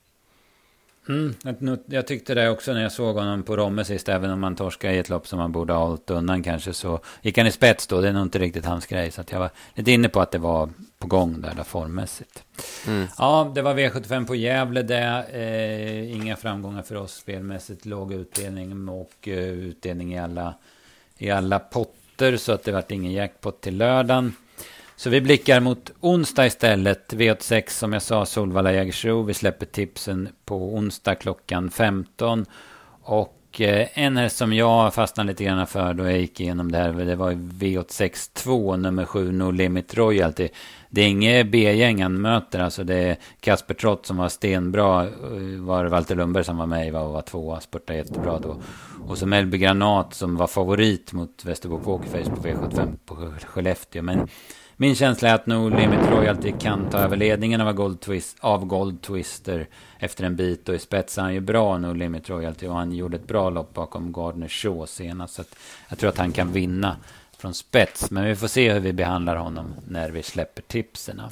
Mm, 1.10 1.34
jag 1.86 2.06
tyckte 2.06 2.34
det 2.34 2.50
också 2.50 2.72
när 2.72 2.82
jag 2.82 2.92
såg 2.92 3.16
honom 3.16 3.42
på 3.42 3.56
Romme 3.56 3.84
sist. 3.84 4.08
Även 4.08 4.30
om 4.30 4.40
man 4.40 4.56
torskade 4.56 4.94
i 4.94 4.98
ett 4.98 5.08
lopp 5.08 5.26
som 5.26 5.38
man 5.38 5.52
borde 5.52 5.72
ha 5.72 5.86
hållit 5.86 6.10
undan 6.10 6.42
kanske. 6.42 6.72
Så 6.72 7.00
gick 7.22 7.38
han 7.38 7.46
i 7.46 7.52
spets 7.52 7.86
då. 7.86 8.00
Det 8.00 8.08
är 8.08 8.12
nog 8.12 8.22
inte 8.22 8.38
riktigt 8.38 8.64
hans 8.64 8.86
grej. 8.86 9.10
Så 9.10 9.22
jag 9.30 9.38
var 9.38 9.50
lite 9.74 9.90
inne 9.90 10.08
på 10.08 10.20
att 10.20 10.30
det 10.30 10.38
var 10.38 10.68
på 10.98 11.06
gång 11.06 11.40
där, 11.40 11.54
där 11.54 11.62
formmässigt. 11.62 12.42
Mm. 12.86 13.06
Ja, 13.18 13.52
det 13.54 13.62
var 13.62 13.74
V75 13.74 14.26
på 14.26 14.34
Gävle 14.34 14.82
det. 14.82 15.24
Eh, 15.32 16.16
inga 16.16 16.36
framgångar 16.36 16.82
för 16.82 16.94
oss 16.94 17.14
spelmässigt. 17.14 17.86
Låg 17.86 18.12
utdelning 18.12 18.88
och 18.88 19.28
eh, 19.28 19.38
utdelning 19.38 20.14
i 20.14 20.18
alla, 20.18 20.54
i 21.18 21.30
alla 21.30 21.58
potter. 21.58 22.36
Så 22.36 22.52
att 22.52 22.64
det 22.64 22.72
vart 22.72 22.90
ingen 22.90 23.12
jackpot 23.12 23.60
till 23.60 23.76
lördagen. 23.76 24.32
Så 25.00 25.10
vi 25.10 25.20
blickar 25.20 25.60
mot 25.60 25.90
onsdag 26.00 26.46
istället. 26.46 27.12
V86 27.12 27.70
som 27.70 27.92
jag 27.92 28.02
sa, 28.02 28.26
Solvalla 28.26 28.72
Jägersro. 28.72 29.22
Vi 29.22 29.34
släpper 29.34 29.66
tipsen 29.66 30.28
på 30.44 30.74
onsdag 30.74 31.14
klockan 31.14 31.70
15. 31.70 32.46
Och 33.02 33.60
eh, 33.60 33.88
en 33.94 34.16
häst 34.16 34.36
som 34.36 34.52
jag 34.52 34.94
fastnade 34.94 35.26
lite 35.26 35.44
grann 35.44 35.66
för 35.66 35.94
då 35.94 36.04
jag 36.04 36.18
gick 36.18 36.40
igenom 36.40 36.72
det 36.72 36.78
här. 36.78 36.92
Det 36.92 37.16
var 37.16 37.32
V86 37.32 38.30
2, 38.34 38.76
nummer 38.76 39.04
7, 39.04 39.32
No 39.32 39.50
Limit 39.50 39.94
Royalty. 39.94 40.48
Det 40.90 41.00
är 41.00 41.08
inget 41.08 41.50
B-gäng 41.50 42.02
han 42.02 42.20
möter. 42.20 42.60
Alltså 42.60 42.84
det 42.84 42.96
är 42.96 43.16
Kasper 43.40 43.74
Trott 43.74 44.06
som 44.06 44.16
var 44.16 44.28
stenbra. 44.28 45.04
Eh, 45.04 45.10
var 45.60 45.84
Walter 45.84 46.14
Lundberg 46.14 46.44
som 46.44 46.56
var 46.56 46.66
med 46.66 46.88
i 46.88 46.90
och 46.90 47.12
var 47.12 47.22
tvåa. 47.22 47.60
Spurtade 47.60 47.98
jättebra 47.98 48.38
då. 48.38 48.62
Och 49.06 49.18
så 49.18 49.26
Melby 49.26 49.58
Granat 49.58 50.14
som 50.14 50.36
var 50.36 50.46
favorit 50.46 51.12
mot 51.12 51.44
Västerbo 51.44 51.78
Pokerface 51.78 52.30
på 52.30 52.36
V75 52.36 52.96
på 53.06 53.32
Skellefteå. 53.46 54.02
Men 54.02 54.28
min 54.80 54.94
känsla 54.94 55.28
är 55.28 55.34
att 55.34 55.46
No 55.46 55.68
Limit 55.68 56.10
Royalty 56.10 56.52
kan 56.60 56.90
ta 56.90 56.98
över 56.98 57.16
ledningen 57.16 57.60
av 57.60 57.72
Gold, 57.72 58.00
Twist, 58.00 58.36
av 58.40 58.66
Gold 58.66 59.02
Twister 59.02 59.66
efter 59.98 60.24
en 60.24 60.36
bit. 60.36 60.68
Och 60.68 60.74
i 60.74 60.78
spets 60.78 61.18
är 61.18 61.22
han 61.22 61.34
ju 61.34 61.40
bra 61.40 61.78
No 61.78 61.92
Limit 61.92 62.30
Royalty. 62.30 62.66
Och 62.66 62.74
han 62.74 62.92
gjorde 62.92 63.16
ett 63.16 63.26
bra 63.26 63.50
lopp 63.50 63.74
bakom 63.74 64.12
Gardner 64.12 64.48
Shaw 64.48 64.86
senast. 64.86 65.34
Så 65.34 65.42
jag 65.88 65.98
tror 65.98 66.10
att 66.10 66.18
han 66.18 66.32
kan 66.32 66.52
vinna 66.52 66.96
från 67.38 67.54
spets. 67.54 68.10
Men 68.10 68.24
vi 68.24 68.36
får 68.36 68.48
se 68.48 68.72
hur 68.72 68.80
vi 68.80 68.92
behandlar 68.92 69.36
honom 69.36 69.74
när 69.88 70.10
vi 70.10 70.22
släpper 70.22 70.62
tipsen. 70.62 71.22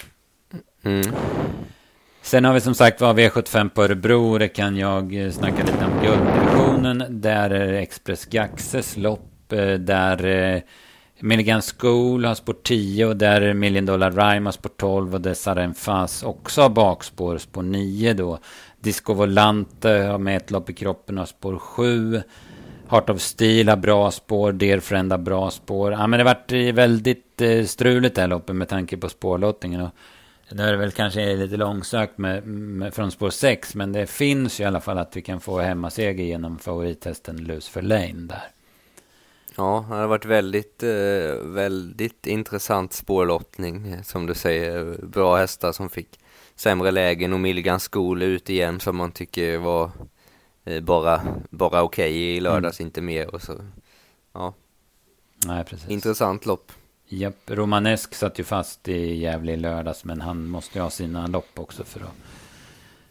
Mm. 0.82 1.12
Sen 2.22 2.44
har 2.44 2.54
vi 2.54 2.60
som 2.60 2.74
sagt 2.74 3.00
var 3.00 3.14
V75 3.14 3.68
på 3.68 3.82
Örebro. 3.82 4.38
Det 4.38 4.48
kan 4.48 4.76
jag 4.76 5.24
eh, 5.24 5.30
snacka 5.30 5.64
lite 5.64 5.84
om 5.84 6.02
gulddivisionen. 6.02 7.20
Där 7.20 7.50
är 7.50 7.72
Express 7.72 8.24
Gaxes 8.24 8.96
lopp. 8.96 9.52
Eh, 9.52 9.74
där 9.74 10.26
eh, 10.26 10.60
Milligan 11.20 11.62
School 11.62 12.24
har 12.24 12.34
spår 12.34 12.56
10 12.62 13.06
och 13.06 13.16
där 13.16 13.40
är 13.40 13.54
Million 13.54 13.86
Dollar 13.86 14.10
Rhyme 14.10 14.46
har 14.46 14.52
spår 14.52 14.70
12 14.76 15.14
och 15.14 15.20
där 15.20 15.34
Saren 15.34 15.74
Fas 15.74 16.22
också 16.22 16.62
har 16.62 16.68
bakspår, 16.68 17.38
spår 17.38 17.62
9 17.62 18.14
då. 18.14 18.38
Disco 18.80 19.14
Volante 19.14 19.88
har 19.88 20.18
med 20.18 20.36
ett 20.36 20.50
lopp 20.50 20.70
i 20.70 20.72
kroppen 20.72 21.18
och 21.18 21.20
har 21.20 21.26
spår 21.26 21.58
7. 21.58 22.22
Heart 22.88 23.10
of 23.10 23.20
Steel 23.20 23.68
har 23.68 23.76
bra 23.76 24.10
spår, 24.10 24.52
Dear 24.52 24.80
Friend 24.80 25.12
har 25.12 25.18
bra 25.18 25.50
spår. 25.50 25.92
Ja, 25.92 26.06
men 26.06 26.18
det 26.18 26.24
vart 26.24 26.52
varit 26.52 26.68
eh, 26.68 26.74
väldigt 26.74 27.40
eh, 27.40 27.64
struligt 27.64 28.14
det 28.14 28.20
här 28.20 28.28
loppet 28.28 28.56
med 28.56 28.68
tanke 28.68 28.96
på 28.96 29.08
spårlottningen. 29.08 29.80
Och 29.80 29.90
det 30.50 30.62
är 30.62 30.76
väl 30.76 30.90
kanske 30.90 31.36
lite 31.36 31.56
långsökt 31.56 32.18
med, 32.18 32.46
med, 32.46 32.94
från 32.94 33.10
spår 33.10 33.30
6, 33.30 33.74
men 33.74 33.92
det 33.92 34.06
finns 34.06 34.60
ju 34.60 34.64
i 34.64 34.66
alla 34.66 34.80
fall 34.80 34.98
att 34.98 35.16
vi 35.16 35.22
kan 35.22 35.40
få 35.40 35.60
hemmaseger 35.60 36.24
genom 36.24 36.58
favorithästen 36.58 37.36
Lucifer 37.36 37.82
Lane 37.82 38.12
där. 38.12 38.48
Ja, 39.58 39.84
det 39.88 39.94
har 39.94 40.06
varit 40.06 40.24
väldigt, 40.24 40.82
eh, 40.82 41.34
väldigt 41.44 42.26
intressant 42.26 42.92
spårlottning, 42.92 43.88
eh, 43.88 44.02
som 44.02 44.26
du 44.26 44.34
säger. 44.34 45.06
Bra 45.06 45.36
hästar 45.36 45.72
som 45.72 45.88
fick 45.88 46.20
sämre 46.54 46.90
lägen 46.90 47.32
och 47.32 47.40
Milligan 47.40 47.80
School 47.80 48.22
ut 48.22 48.50
igen 48.50 48.80
som 48.80 48.96
man 48.96 49.12
tycker 49.12 49.58
var 49.58 49.90
Eh, 50.68 50.80
bara, 50.80 51.20
bara 51.50 51.82
okej 51.82 52.10
okay 52.10 52.36
i 52.36 52.40
lördags, 52.40 52.80
mm. 52.80 52.86
inte 52.86 53.00
mer 53.00 53.34
och 53.34 53.42
så. 53.42 53.52
Ja. 54.32 54.54
Nej, 55.46 55.64
precis. 55.64 55.88
Intressant 55.88 56.46
lopp. 56.46 56.72
Japp, 57.08 57.34
Romanesk 57.46 58.14
satt 58.14 58.38
ju 58.38 58.44
fast 58.44 58.88
i 58.88 59.14
Gävle 59.14 59.52
i 59.52 59.56
lördags, 59.56 60.04
men 60.04 60.20
han 60.20 60.46
måste 60.46 60.78
ju 60.78 60.82
ha 60.82 60.90
sina 60.90 61.26
lopp 61.26 61.58
också 61.58 61.84
för 61.84 62.00
att, 62.00 62.16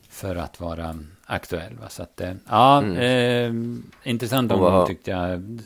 för 0.09 0.35
att 0.35 0.59
vara 0.59 0.99
aktuell. 1.25 1.77
Va? 1.77 1.89
Så 1.89 2.03
att, 2.03 2.21
ja, 2.49 2.81
mm. 2.81 2.97
eh, 4.03 4.09
intressant 4.11 4.51
omgång 4.51 4.87
tyckte 4.87 5.11
jag. 5.11 5.61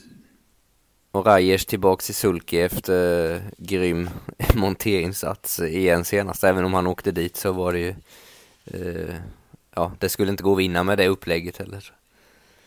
Och 1.12 1.26
Rajers 1.26 1.65
tillbaks 1.65 2.10
i 2.10 2.13
sulky 2.13 2.58
efter 2.58 3.32
eh, 3.36 3.41
grym 3.58 4.10
monterinsats 4.56 5.60
igen 5.60 6.06
senast. 6.06 6.43
Även 6.43 6.65
om 6.65 6.74
han 6.74 6.88
åkte 6.88 7.12
dit 7.12 7.36
så 7.36 7.52
var 7.52 7.74
det 7.74 7.80
ju 7.80 7.95
eh, 8.65 9.15
ja, 9.76 9.91
det 10.00 10.10
skulle 10.10 10.32
inte 10.32 10.43
gå 10.43 10.54
att 10.54 10.60
vinna 10.60 10.84
med 10.84 10.97
det 10.97 11.08
upplägget 11.08 11.58
heller. 11.58 11.93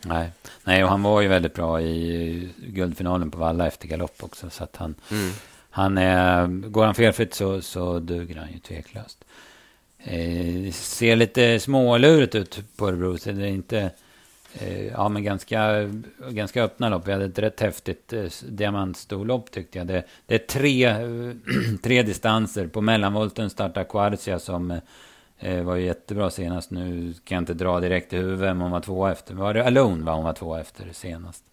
Nej, 0.05 0.29
Nej 0.63 0.83
och 0.83 0.89
han 0.89 1.03
var 1.03 1.21
ju 1.21 1.27
väldigt 1.27 1.53
bra 1.53 1.81
i 1.81 2.49
guldfinalen 2.67 3.31
på 3.31 3.37
Valla 3.37 3.67
efter 3.67 3.87
galopp 3.87 4.23
också. 4.23 4.49
Så 4.49 4.63
att 4.63 4.75
han, 4.75 4.95
mm. 5.11 5.31
han 5.69 5.97
är, 5.97 6.47
går 6.47 6.85
han 6.85 6.95
felfritt 6.95 7.33
så, 7.33 7.61
så 7.61 7.99
duger 7.99 8.35
han 8.35 8.51
ju 8.51 8.59
tveklöst. 8.59 9.25
Eh, 9.97 10.71
ser 10.71 11.15
lite 11.15 11.59
smålurigt 11.59 12.35
ut 12.35 12.59
på 12.75 12.87
Örebro. 12.87 13.17
Så 13.17 13.31
det 13.31 13.43
är 13.43 13.47
inte, 13.47 13.79
eh, 13.79 13.89
ja 14.91 15.09
men 15.09 15.23
ganska, 15.23 15.91
ganska 16.29 16.63
öppna 16.63 16.89
lopp. 16.89 17.07
Vi 17.07 17.11
hade 17.11 17.25
ett 17.25 17.39
rätt 17.39 17.59
häftigt 17.59 18.13
eh, 18.13 18.25
diamantstorlopp 18.49 19.51
tyckte 19.51 19.77
jag. 19.77 19.87
Det, 19.87 20.03
det 20.25 20.35
är 20.35 20.47
tre, 20.47 20.95
tre 21.83 22.03
distanser. 22.03 22.67
På 22.67 22.81
mellanvolten 22.81 23.49
startar 23.49 23.83
Quarcia 23.83 24.39
som 24.39 24.79
Eh, 25.39 25.63
var 25.63 25.75
ju 25.75 25.85
jättebra 25.85 26.29
senast. 26.29 26.71
Nu 26.71 27.13
kan 27.23 27.35
jag 27.35 27.41
inte 27.41 27.53
dra 27.53 27.79
direkt 27.79 28.13
i 28.13 28.17
huvudet 28.17 28.39
vem 28.39 28.59
hon 28.59 28.71
var 28.71 28.79
två 28.79 29.07
efter. 29.07 29.33
Var 29.33 29.53
det 29.53 29.65
Alone 29.65 30.03
var 30.03 30.13
hon 30.13 30.23
var 30.23 30.33
två 30.33 30.55
efter 30.55 30.89
senast? 30.91 31.43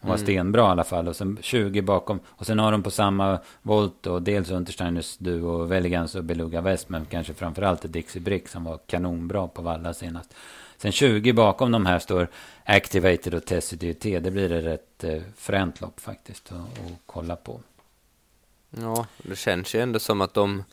Hon 0.00 0.08
var 0.08 0.16
mm. 0.16 0.26
stenbra 0.26 0.62
i 0.62 0.64
alla 0.64 0.84
fall. 0.84 1.08
Och 1.08 1.16
sen 1.16 1.38
20 1.40 1.82
bakom. 1.82 2.20
Och 2.26 2.46
sen 2.46 2.58
har 2.58 2.72
de 2.72 2.82
på 2.82 2.90
samma 2.90 3.38
volt 3.62 4.06
och 4.06 4.22
dels 4.22 4.50
Untersteiners 4.50 5.16
Duo, 5.16 5.64
Veligans 5.64 6.14
och 6.14 6.24
Beluga 6.24 6.60
West. 6.60 6.88
Men 6.88 7.04
kanske 7.04 7.34
framförallt 7.34 7.92
Dixie 7.92 8.22
Brick 8.22 8.48
som 8.48 8.64
var 8.64 8.78
kanonbra 8.86 9.48
på 9.48 9.62
Valla 9.62 9.94
senast. 9.94 10.34
Sen 10.78 10.92
20 10.92 11.32
bakom 11.32 11.72
de 11.72 11.86
här 11.86 11.98
står 11.98 12.28
Activated 12.64 13.34
och 13.34 13.44
Tessity 13.44 13.94
T. 13.94 14.20
Det 14.20 14.30
blir 14.30 14.52
ett 14.52 14.64
rätt 14.64 15.04
eh, 15.04 15.22
fränt 15.36 15.80
lopp 15.80 16.00
faktiskt 16.00 16.52
att 16.52 16.68
kolla 17.06 17.36
på. 17.36 17.60
Ja, 18.70 19.06
det 19.18 19.36
känns 19.36 19.74
ju 19.74 19.80
ändå 19.80 19.98
som 19.98 20.20
att 20.20 20.34
de 20.34 20.64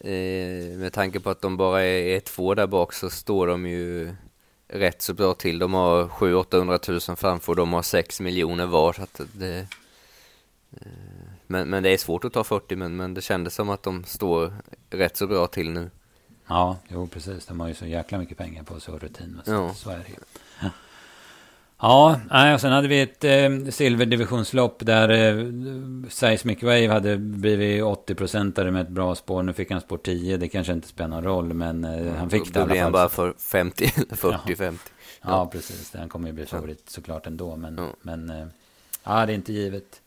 Eh, 0.00 0.78
med 0.78 0.92
tanke 0.92 1.20
på 1.20 1.30
att 1.30 1.40
de 1.40 1.56
bara 1.56 1.82
är, 1.82 2.02
är 2.16 2.20
två 2.20 2.54
där 2.54 2.66
bak 2.66 2.92
så 2.92 3.10
står 3.10 3.46
de 3.46 3.66
ju 3.66 4.14
rätt 4.68 5.02
så 5.02 5.14
bra 5.14 5.34
till. 5.34 5.58
De 5.58 5.74
har 5.74 6.04
700-800 6.04 7.08
000 7.08 7.16
framför 7.16 7.54
de 7.54 7.72
har 7.72 7.82
6 7.82 8.20
miljoner 8.20 8.66
var. 8.66 8.92
Så 8.92 9.02
att 9.02 9.20
det, 9.32 9.58
eh, 10.70 10.86
men, 11.46 11.68
men 11.68 11.82
det 11.82 11.90
är 11.90 11.96
svårt 11.96 12.24
att 12.24 12.32
ta 12.32 12.44
40 12.44 12.76
men, 12.76 12.96
men 12.96 13.14
det 13.14 13.22
kändes 13.22 13.54
som 13.54 13.70
att 13.70 13.82
de 13.82 14.04
står 14.04 14.52
rätt 14.90 15.16
så 15.16 15.26
bra 15.26 15.46
till 15.46 15.70
nu. 15.70 15.90
Ja, 16.46 16.76
jo 16.88 17.06
precis. 17.06 17.46
De 17.46 17.60
har 17.60 17.68
ju 17.68 17.74
så 17.74 17.86
jäkla 17.86 18.18
mycket 18.18 18.38
pengar 18.38 18.62
på 18.62 18.80
sig 18.80 18.94
och 18.94 19.00
rutin. 19.00 19.40
Så, 19.44 19.52
ja. 19.52 19.74
så 19.74 19.90
är 19.90 19.96
det 19.98 20.08
ju. 20.08 20.16
Ja, 21.80 22.54
och 22.54 22.60
sen 22.60 22.72
hade 22.72 22.88
vi 22.88 23.00
ett 23.00 23.24
eh, 23.24 23.70
silverdivisionslopp 23.70 24.86
där 24.86 25.08
eh, 25.08 25.46
Seismic 26.08 26.62
Wave 26.62 26.88
hade 26.88 27.16
blivit 27.16 27.82
80-procentare 27.82 28.70
med 28.70 28.82
ett 28.82 28.88
bra 28.88 29.14
spår. 29.14 29.42
Nu 29.42 29.52
fick 29.52 29.70
han 29.70 29.80
spår 29.80 29.98
10, 29.98 30.36
det 30.36 30.48
kanske 30.48 30.72
inte 30.72 30.88
spelar 30.88 31.08
någon 31.08 31.24
roll, 31.24 31.54
men 31.54 31.84
eh, 31.84 32.14
han 32.14 32.30
fick 32.30 32.54
det 32.54 32.58
i 32.58 32.62
alla 32.62 32.68
fall. 32.68 32.68
Då 32.68 32.72
blev 32.72 32.82
han 32.82 32.92
bara 32.92 33.08
för 33.08 33.34
50, 33.38 33.84
40-50. 33.84 34.58
Ja. 34.62 34.70
Ja. 34.70 34.72
ja. 35.22 35.46
precis. 35.52 35.94
Han 35.94 36.08
kommer 36.08 36.28
ju 36.28 36.32
bli 36.32 36.46
favorit 36.46 36.90
såklart 36.90 37.26
ändå, 37.26 37.56
men, 37.56 37.78
ja. 37.78 37.88
men 38.02 38.30
eh, 38.30 38.46
ja, 39.04 39.26
det 39.26 39.32
är 39.32 39.34
inte 39.34 39.52
givet. 39.52 40.00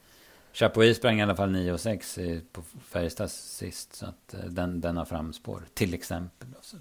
Chapuis 0.60 0.98
sprang 0.98 1.20
i 1.20 1.24
alla 1.24 1.36
fall 1.36 1.52
9 1.52 1.74
och 1.74 1.80
6 1.80 2.20
på 2.52 2.62
Färjestad 2.90 3.32
sist, 3.32 3.96
så 3.96 4.06
att 4.06 4.34
eh, 4.34 4.40
den, 4.50 4.82
den 4.82 4.98
har 4.98 5.06
framspår, 5.06 5.64
till 5.74 5.94
exempel. 5.94 6.48
Då, 6.52 6.78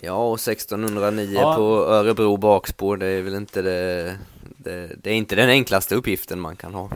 Ja, 0.00 0.28
och 0.28 0.34
1609 0.34 1.30
ja. 1.32 1.54
på 1.56 1.62
Örebro 1.62 2.36
bakspår, 2.36 2.96
det 2.96 3.06
är 3.06 3.22
väl 3.22 3.34
inte 3.34 3.62
det, 3.62 4.16
det, 4.56 4.96
det, 5.02 5.10
är 5.10 5.14
inte 5.14 5.34
den 5.34 5.48
enklaste 5.48 5.94
uppgiften 5.94 6.40
man 6.40 6.56
kan 6.56 6.74
ha. 6.74 6.90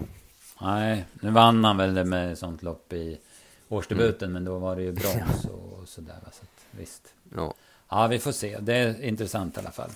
Nej, 0.61 1.05
nu 1.13 1.31
vann 1.31 1.65
han 1.65 1.77
väl 1.77 1.95
det 1.95 2.05
med 2.05 2.39
sånt 2.39 2.63
lopp 2.63 2.93
i 2.93 3.19
årsdebuten, 3.69 4.31
mm. 4.31 4.33
men 4.33 4.45
då 4.45 4.59
var 4.59 4.77
det 4.77 4.83
ju 4.83 4.93
brons 4.93 5.45
och 5.45 5.89
sådär. 5.89 6.17
Så 6.23 6.43
att, 6.43 6.67
visst. 6.71 7.03
Ja. 7.37 7.55
ja, 7.89 8.07
vi 8.07 8.19
får 8.19 8.33
se. 8.33 8.59
Det 8.61 8.75
är 8.75 9.05
intressant 9.05 9.57
i 9.57 9.61
alla 9.61 9.71
fall. 9.71 9.91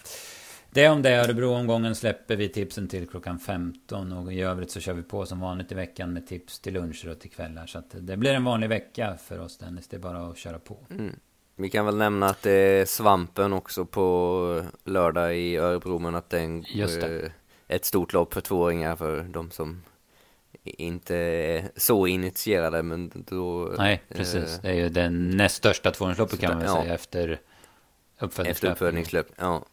Det 0.70 0.88
om 0.88 1.02
det, 1.02 1.16
Örebro-omgången 1.16 1.94
släpper 1.94 2.37
vi 2.37 2.48
tipsen 2.48 2.88
till 2.88 3.09
klockan 3.09 3.38
15 3.38 4.12
och 4.12 4.33
i 4.33 4.40
övrigt 4.40 4.70
så 4.70 4.81
kör 4.81 4.92
vi 4.92 5.02
på 5.02 5.26
som 5.26 5.40
vanligt 5.40 5.72
i 5.72 5.74
veckan 5.74 6.12
med 6.12 6.26
tips 6.26 6.61
till 6.61 6.74
luncher 6.74 7.09
och 7.09 7.20
till 7.20 7.31
kvällar. 7.31 7.66
Så 7.66 7.78
att 7.78 7.94
det 8.00 8.16
blir 8.16 8.35
en 8.35 8.44
vanlig 8.44 8.68
vecka 8.68 9.16
för 9.16 9.40
oss 9.40 9.59
Dennis, 9.59 9.88
det 9.88 9.96
är 9.96 10.00
bara 10.00 10.26
att 10.26 10.38
köra 10.38 10.59
på. 10.59 10.78
Mm. 10.90 11.16
Vi 11.57 11.70
kan 11.70 11.87
väl 11.87 11.96
nämna 11.96 12.26
att 12.26 12.42
det 12.42 12.50
är 12.50 12.85
Svampen 12.85 13.52
också 13.52 13.85
på 13.85 14.64
lördag 14.85 15.37
i 15.37 15.57
Örebro, 15.57 15.98
men 15.98 16.14
att 16.14 16.31
det 16.31 16.38
är 16.38 16.44
en, 16.44 16.64
eh, 17.24 17.31
ett 17.68 17.85
stort 17.85 18.12
lopp 18.12 18.35
för 18.35 18.40
tvååringar 18.40 18.96
för 18.96 19.22
de 19.22 19.50
som 19.50 19.83
inte 20.62 21.16
är 21.16 21.70
så 21.76 22.07
initierade, 22.07 22.83
men 22.83 23.12
då... 23.14 23.74
Nej, 23.78 24.02
precis. 24.09 24.57
Eh, 24.57 24.62
det 24.62 24.68
är 24.68 24.74
ju 24.74 24.88
den 24.88 25.31
näst 25.31 25.57
största 25.57 25.90
tvååringsloppet 25.90 26.40
kan 26.40 26.50
man 26.50 26.59
väl 26.59 26.68
ja. 26.68 26.83
säga 26.83 26.94
efter 26.94 27.40
uppfödningslöp. 28.18 28.48
Efter 28.48 28.70
uppfödningslöp, 28.70 29.26
ja. 29.37 29.64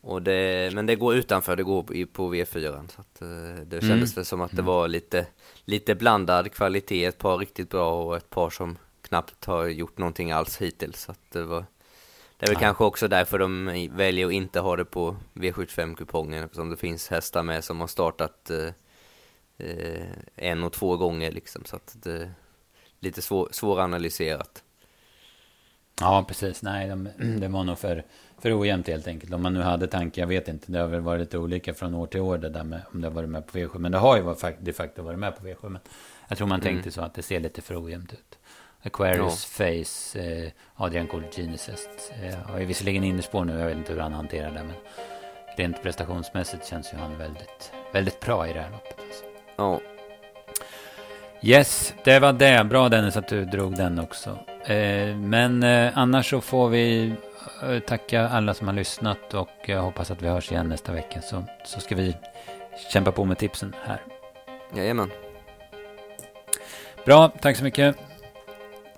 Och 0.00 0.22
det, 0.22 0.74
men 0.74 0.86
det 0.86 0.96
går 0.96 1.14
utanför, 1.14 1.56
det 1.56 1.62
går 1.62 2.06
på 2.06 2.34
V4. 2.34 2.88
Så 2.88 3.00
att, 3.00 3.22
eh, 3.22 3.64
det 3.66 3.80
kändes 3.80 4.16
mm. 4.16 4.24
som 4.24 4.40
att 4.40 4.50
det 4.50 4.54
mm. 4.54 4.66
var 4.66 4.88
lite, 4.88 5.26
lite 5.64 5.94
blandad 5.94 6.52
kvalitet, 6.52 7.04
ett 7.04 7.18
par 7.18 7.38
riktigt 7.38 7.70
bra 7.70 8.02
och 8.02 8.16
ett 8.16 8.30
par 8.30 8.50
som 8.50 8.78
knappt 9.02 9.44
har 9.44 9.66
gjort 9.66 9.98
någonting 9.98 10.32
alls 10.32 10.58
hittills. 10.58 11.02
Så 11.02 11.14
det, 11.32 11.42
var, 11.42 11.64
det 12.36 12.46
är 12.46 12.48
väl 12.48 12.54
ja. 12.54 12.60
kanske 12.60 12.84
också 12.84 13.08
därför 13.08 13.38
de 13.38 13.88
väljer 13.92 14.26
att 14.26 14.32
inte 14.32 14.60
ha 14.60 14.76
det 14.76 14.84
på 14.84 15.16
V75-kupongen 15.34 16.44
eftersom 16.44 16.70
det 16.70 16.76
finns 16.76 17.08
hästar 17.08 17.42
med 17.42 17.64
som 17.64 17.80
har 17.80 17.86
startat 17.86 18.50
eh, 18.50 18.72
eh, 19.68 20.06
en 20.36 20.64
och 20.64 20.72
två 20.72 20.96
gånger 20.96 21.32
liksom. 21.32 21.64
Så 21.64 21.76
att 21.76 21.96
det, 22.02 22.30
lite 23.00 23.22
svår, 23.22 23.48
svåranalyserat. 23.52 24.62
Ja, 26.00 26.24
precis. 26.28 26.62
Nej, 26.62 26.88
de, 26.88 27.08
det 27.40 27.48
var 27.48 27.64
nog 27.64 27.78
för, 27.78 28.04
för 28.38 28.60
ojämnt 28.60 28.88
helt 28.88 29.08
enkelt. 29.08 29.32
Om 29.32 29.42
man 29.42 29.54
nu 29.54 29.60
hade 29.60 29.86
tanke, 29.86 30.20
jag 30.20 30.26
vet 30.26 30.48
inte, 30.48 30.72
det 30.72 30.78
har 30.78 30.88
väl 30.88 31.00
varit 31.00 31.20
lite 31.20 31.38
olika 31.38 31.74
från 31.74 31.94
år 31.94 32.06
till 32.06 32.20
år 32.20 32.38
det 32.38 32.48
där 32.48 32.64
med 32.64 32.80
om 32.92 33.00
det 33.00 33.08
har 33.08 33.14
varit 33.14 33.28
med 33.28 33.46
på 33.46 33.58
V7. 33.58 33.78
Men 33.78 33.92
det 33.92 33.98
har 33.98 34.16
ju 34.16 34.22
varit, 34.22 34.56
de 34.60 34.72
facto 34.72 35.02
varit 35.02 35.18
med 35.18 35.36
på 35.36 35.46
V7. 35.46 35.68
Men 35.68 35.80
jag 36.28 36.38
tror 36.38 36.48
man 36.48 36.60
tänkte 36.60 36.82
mm. 36.82 36.92
så 36.92 37.00
att 37.00 37.14
det 37.14 37.22
ser 37.22 37.40
lite 37.40 37.62
för 37.62 37.84
ojämnt 37.84 38.12
ut. 38.12 38.38
Aquarius 38.82 39.58
ja. 39.58 39.64
Face, 39.64 40.18
eh, 40.20 40.50
Adrian 40.74 41.06
Colginicest. 41.06 42.12
Eh, 42.22 42.38
har 42.38 42.58
ju 42.58 42.64
visserligen 42.64 43.04
innerspår 43.04 43.44
nu, 43.44 43.58
jag 43.58 43.66
vet 43.66 43.76
inte 43.76 43.92
hur 43.92 44.00
han 44.00 44.12
hanterar 44.12 44.50
det. 44.50 44.62
Men 44.62 44.76
rent 45.56 45.82
prestationsmässigt 45.82 46.66
känns 46.66 46.92
ju 46.92 46.96
han 46.96 47.18
väldigt, 47.18 47.72
väldigt 47.92 48.20
bra 48.20 48.48
i 48.48 48.52
det 48.52 48.60
här 48.60 48.70
loppet. 48.70 48.96
Alltså. 48.98 49.24
Ja. 49.56 49.80
Yes, 51.42 51.94
det 52.04 52.18
var 52.18 52.32
det. 52.32 52.64
Bra 52.64 52.88
Dennis 52.88 53.16
att 53.16 53.28
du 53.28 53.44
drog 53.44 53.76
den 53.76 53.98
också. 53.98 54.38
Eh, 54.68 55.16
men 55.16 55.62
eh, 55.62 55.98
annars 55.98 56.30
så 56.30 56.40
får 56.40 56.68
vi 56.68 57.12
eh, 57.62 57.78
tacka 57.78 58.28
alla 58.28 58.54
som 58.54 58.66
har 58.66 58.74
lyssnat 58.74 59.34
och 59.34 59.48
jag 59.66 59.82
hoppas 59.82 60.10
att 60.10 60.22
vi 60.22 60.28
hörs 60.28 60.52
igen 60.52 60.68
nästa 60.68 60.92
vecka. 60.92 61.22
Så, 61.22 61.44
så 61.64 61.80
ska 61.80 61.94
vi 61.94 62.16
kämpa 62.92 63.12
på 63.12 63.24
med 63.24 63.38
tipsen 63.38 63.74
här. 63.84 64.00
Jajamän. 64.76 65.10
Bra, 67.04 67.28
tack 67.28 67.56
så 67.56 67.64
mycket. 67.64 67.96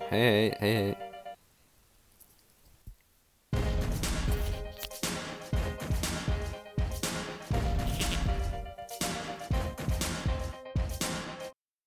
Hej, 0.09 0.21
hej, 0.21 0.57
hej, 0.59 0.75
hej. 0.75 1.10